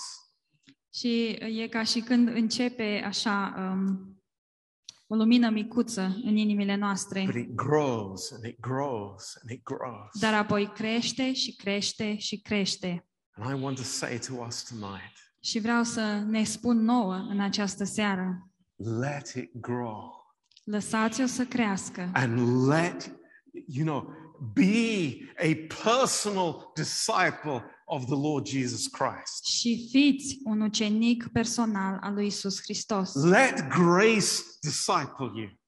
[0.94, 4.16] Și uh, e ca și când începe așa um,
[5.06, 10.18] o lumină micuță în inimile noastre, But it grows and it grows and it grows.
[10.20, 13.06] dar apoi crește și crește și crește.
[13.30, 17.40] And I want to say to us tonight, Și vreau să ne spun nouă în
[17.40, 18.50] această seară,
[19.00, 20.21] let it grow
[20.64, 23.12] lăsați-o să crească and let,
[23.66, 24.08] you know,
[24.54, 29.44] be a personal disciple of the Lord Jesus Christ.
[29.44, 33.14] și fiți un ucenic personal al lui Isus Hristos.
[33.14, 35.60] Let grace disciple you.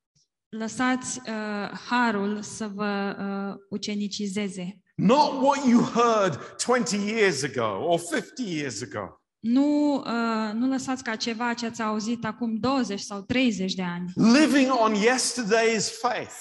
[0.49, 4.79] Lăsați uh, harul să vă uh, ucenicizeze.
[4.97, 9.24] Not what you heard 20 years ago or 50 years ago.
[9.45, 14.13] Nu, uh, nu lăsați ca ceva ce ați auzit acum 20 sau 30 de ani,
[14.15, 16.35] Living on yesterday's faith.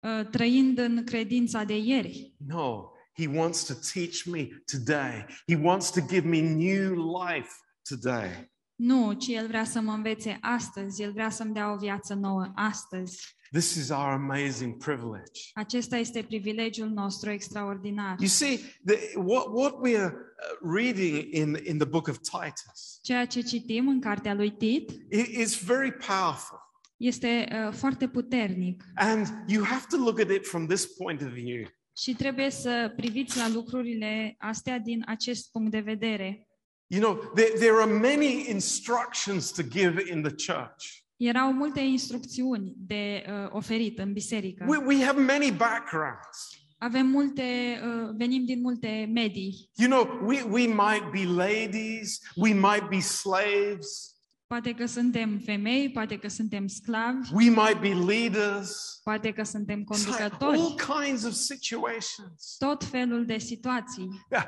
[0.00, 2.34] uh, trăind în credința de ieri.
[2.46, 2.82] No,
[3.18, 5.26] He wants to teach me today.
[5.46, 7.50] He wants to give me new life
[7.88, 8.50] today.
[8.82, 12.52] Nu, ci El vrea să mă învețe astăzi, El vrea să-mi dea o viață nouă
[12.54, 13.38] astăzi.
[13.52, 15.40] This is our amazing privilege.
[15.54, 18.16] Acesta este privilegiul nostru extraordinar.
[18.18, 22.98] You see, the, what, what we are uh, reading in, in the book of Titus
[23.02, 26.58] Ceea ce citim în cartea lui Tit i- is very powerful.
[26.96, 31.28] este uh, foarte puternic And you have to look at it from this point of
[31.28, 31.66] view.
[31.96, 36.44] și trebuie să priviți la lucrurile astea din acest punct de vedere.
[36.92, 41.04] You know, there, there are many instructions to give in the church.
[41.16, 44.64] Erau multe instrucțiuni de uh, oferit în biserică.
[44.68, 46.48] We, we have many backgrounds.
[46.78, 49.70] Avem multe, uh, venim din multe medii.
[49.76, 54.14] You know, we, we might be ladies, we might be slaves,
[54.46, 59.00] Poate că suntem femei, poate că suntem sclavi, we might be leaders.
[59.02, 62.56] poate că suntem like all kinds of situations.
[62.58, 64.26] Tot felul de situații.
[64.30, 64.44] Yeah,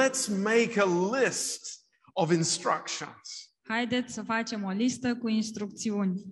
[0.00, 0.86] let's make a
[1.20, 1.83] list
[2.16, 3.48] of instructions.
[3.68, 6.22] Haideți să facem o listă cu instrucțiuni.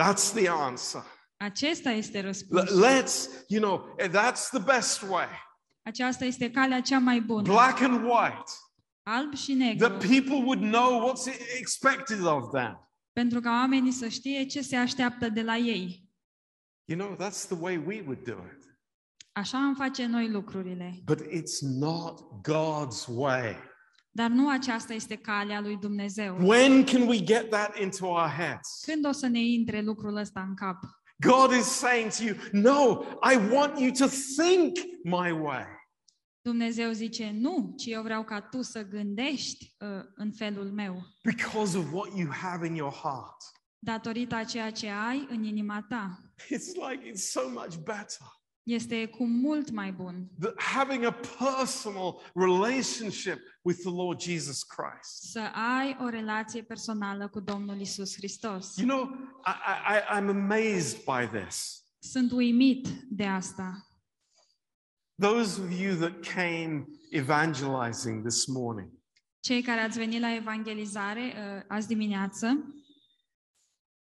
[0.00, 1.02] That's the answer.
[1.36, 2.84] Acesta este L- răspunsul.
[2.84, 5.28] Let's, you know, that's the best way.
[5.82, 7.42] Aceasta este calea cea mai bună.
[7.42, 8.50] Black and white.
[9.02, 9.86] Alb și negru.
[9.88, 12.90] That people would know what's expected of them.
[13.12, 16.08] Pentru ca oamenii să știe ce se așteaptă de la ei.
[16.84, 18.78] You know, that's the way we would do it.
[19.32, 21.00] Așa am face noi lucrurile.
[21.04, 23.56] But it's not God's way.
[24.14, 26.36] Dar nu aceasta este calea lui Dumnezeu.
[26.48, 28.82] When can we get that into our heads?
[28.84, 30.78] Când o să ne intre lucrul ăsta în cap?
[31.26, 33.02] God is saying to you, No,
[33.32, 34.06] I want you to
[34.36, 35.64] think my way.
[36.40, 41.78] Dumnezeu zice, nu, ci eu vreau ca tu să gândești uh, în felul meu, because
[41.78, 43.36] of what you have in your heart.
[43.78, 46.20] datorită a ceea ce ai în inima ta.
[46.44, 48.26] It's like it's so much better.
[48.62, 55.30] Este cu mult mai bun The, having a personal relationship with the Lord Jesus Christ.
[55.30, 55.40] să
[55.80, 58.76] ai o relație personală cu Domnul Isus Hristos.
[58.76, 59.52] You know, I,
[59.94, 61.84] I, I'm amazed by this.
[61.98, 63.86] Sunt uimit de asta.
[65.20, 68.90] Those of you that came evangelizing this morning,
[69.40, 72.46] Cei care ați venit la evangelizare uh, azi dimineață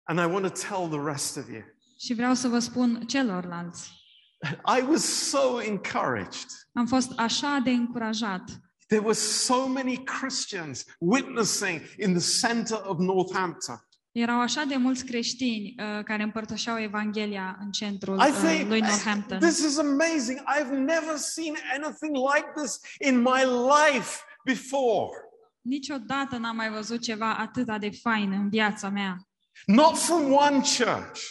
[0.03, 1.63] and I want to tell the rest of you,
[1.99, 3.91] și vreau să vă spun celorlalți.
[4.77, 6.45] I was so encouraged.
[6.73, 8.43] Am fost așa de încurajat.
[8.87, 13.81] There were so many Christians witnessing in the center of Northampton.
[14.11, 18.79] Erau așa de mulți creștini uh, care împărtășeau Evanghelia în centrul I uh, think lui
[18.79, 19.39] Northampton.
[19.39, 20.39] this is amazing.
[20.39, 25.09] I've never seen anything like this in my life before.
[25.61, 29.17] Niciodată n-am mai văzut ceva atât de fain în viața mea.
[29.65, 31.21] Not from one church,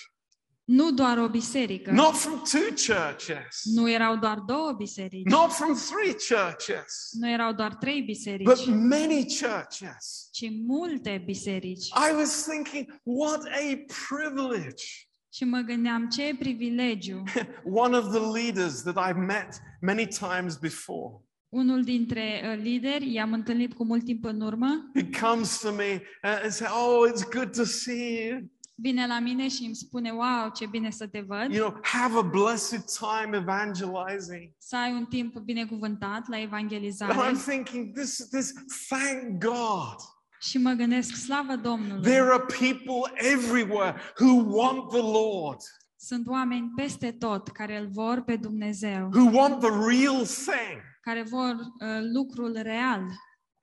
[0.67, 1.91] Nu doar o biserică.
[1.91, 5.25] not from two churches, Nu erau doar două biserici.
[5.31, 10.29] not from three churches, Nu erau doar trei biserici, but many churches.
[10.33, 11.87] ci multe biserici.
[11.87, 14.85] I was thinking, what a privilege.
[15.33, 17.23] Și mă gândeam ce privilegiu.
[17.85, 19.49] One of the leaders that I've met
[19.81, 25.11] many times before, Unul dintre uh, lideri, i-am întâlnit cu mult timp în urmă, he
[25.27, 28.51] comes to me uh, and says, Oh, it's good to see you.
[28.79, 32.17] Vine la mine și îmi spune, wow, ce bine să te văd, You know, have
[32.19, 34.51] a blessed time evangelizing.
[34.59, 37.33] să ai un timp binecuvântat la And evangelizare.
[37.33, 38.53] I'm thinking, this, this,
[38.89, 39.97] thank God.
[40.41, 45.61] Și mă gândesc, slavă Domnului, There are people everywhere who want the Lord,
[45.97, 51.23] sunt oameni peste tot care îl vor pe Dumnezeu, who want the real thing care
[51.23, 53.03] vor uh, lucrul real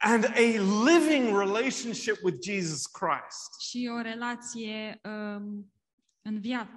[0.04, 3.62] and a living relationship with Jesus Christ.
[3.70, 5.72] și o relație um,
[6.22, 6.72] în viață,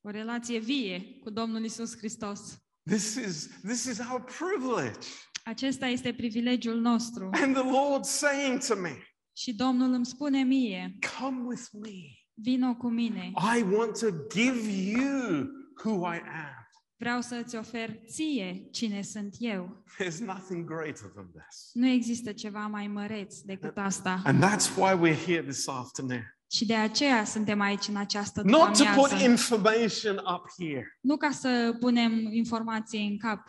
[0.00, 2.56] o relație vie cu Domnul Isus Hristos.
[2.90, 5.08] This is, this is our privilege.
[5.44, 7.30] Acesta este privilegiul nostru.
[7.32, 9.02] And the Lord saying to me,
[9.36, 11.98] Și Domnul îmi spune mie, Come with me.
[12.34, 15.46] vino cu mine, I want to give you
[15.84, 16.61] who I am.
[17.02, 19.82] Vreau să îți ofer ție cine sunt eu.
[20.02, 21.70] There's nothing greater than this.
[21.72, 24.22] Nu există ceva mai măreț decât asta.
[24.24, 26.36] And that's why we're here this afternoon.
[26.50, 31.16] Și de aceea suntem aici în această Not to put după information up here, Nu
[31.16, 33.40] ca să punem informații în cap,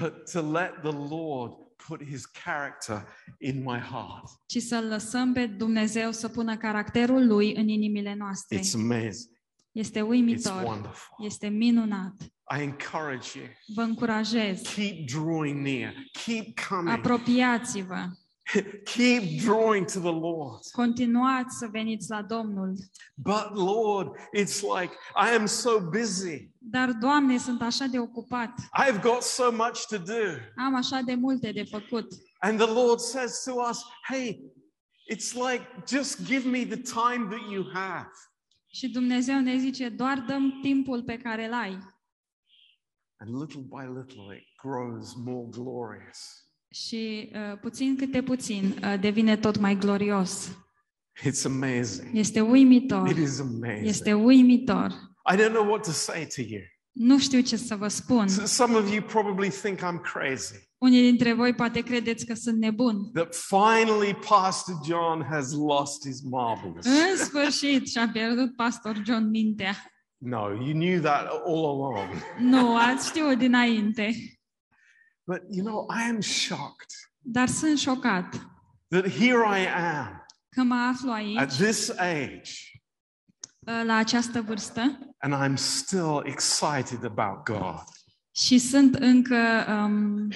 [0.00, 1.52] but to let the Lord
[1.86, 3.06] put his character
[3.38, 4.24] in my heart.
[4.46, 8.58] ci să-L lăsăm pe Dumnezeu să pună caracterul Lui în inimile noastre.
[8.58, 9.36] It's amazing.
[9.72, 11.16] Este It's uimitor, wonderful.
[11.24, 12.14] este minunat.
[12.56, 13.46] I encourage you.
[13.74, 15.94] Vă încurajez, Keep drawing near.
[16.24, 16.88] Keep coming.
[16.98, 18.06] apropiați-vă,
[18.94, 20.60] Keep drawing to the Lord.
[20.72, 22.74] continuați să veniți la Domnul.
[23.14, 24.92] But Lord, it's like
[25.30, 26.50] I am so busy.
[26.58, 30.22] Dar, Doamne, sunt așa de ocupat, I've got so much to do.
[30.56, 32.06] am așa de multe de făcut.
[32.40, 33.78] And the Lord says to us,
[34.08, 34.40] hey,
[35.12, 38.08] it's like just give me the time that you have.
[38.72, 41.78] Și Dumnezeu ne zice, doar dăm timpul pe care îl ai.
[43.20, 46.46] And little by little it grows more glorious.
[46.70, 50.48] Și uh, puțin câte puțin uh, devine tot mai glorios.
[51.28, 52.16] It's amazing.
[52.16, 53.08] Este uimitor.
[53.08, 53.86] It is amazing.
[53.86, 54.90] Este uimitor.
[55.32, 56.60] I don't know what to say to you.
[56.92, 58.28] Nu știu ce să vă spun.
[58.28, 60.54] S- Some of you probably think I'm crazy.
[60.78, 63.10] Unii dintre voi poate credeți că sunt nebun.
[63.12, 66.86] That finally Pastor John has lost his marbles.
[66.86, 69.74] În sfârșit și-a pierdut pastor John mintea.
[70.20, 72.08] No, you knew that all along.
[72.38, 74.14] Nu, ați știut dinainte.
[75.24, 76.90] But you know, I am shocked
[77.30, 78.48] Dar sunt șocat
[78.88, 82.52] that here I am că mă aflu at aici, this age
[83.66, 87.82] uh, la această vârstă, and I'm still excited about God.
[88.34, 90.28] și sunt încă um,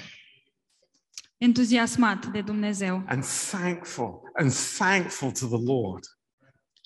[1.37, 6.03] entuziasmat de Dumnezeu and thankful and thankful to the Lord.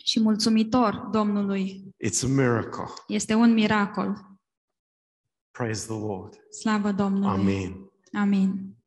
[0.07, 1.95] Și mulțumitor Domnului.
[2.05, 2.83] It's a miracle.
[3.07, 4.25] Este un miracol.
[5.51, 6.39] Praise the Lord.
[6.49, 7.39] Slavă Domnului.
[7.39, 7.91] Amen.
[8.13, 8.75] Amin.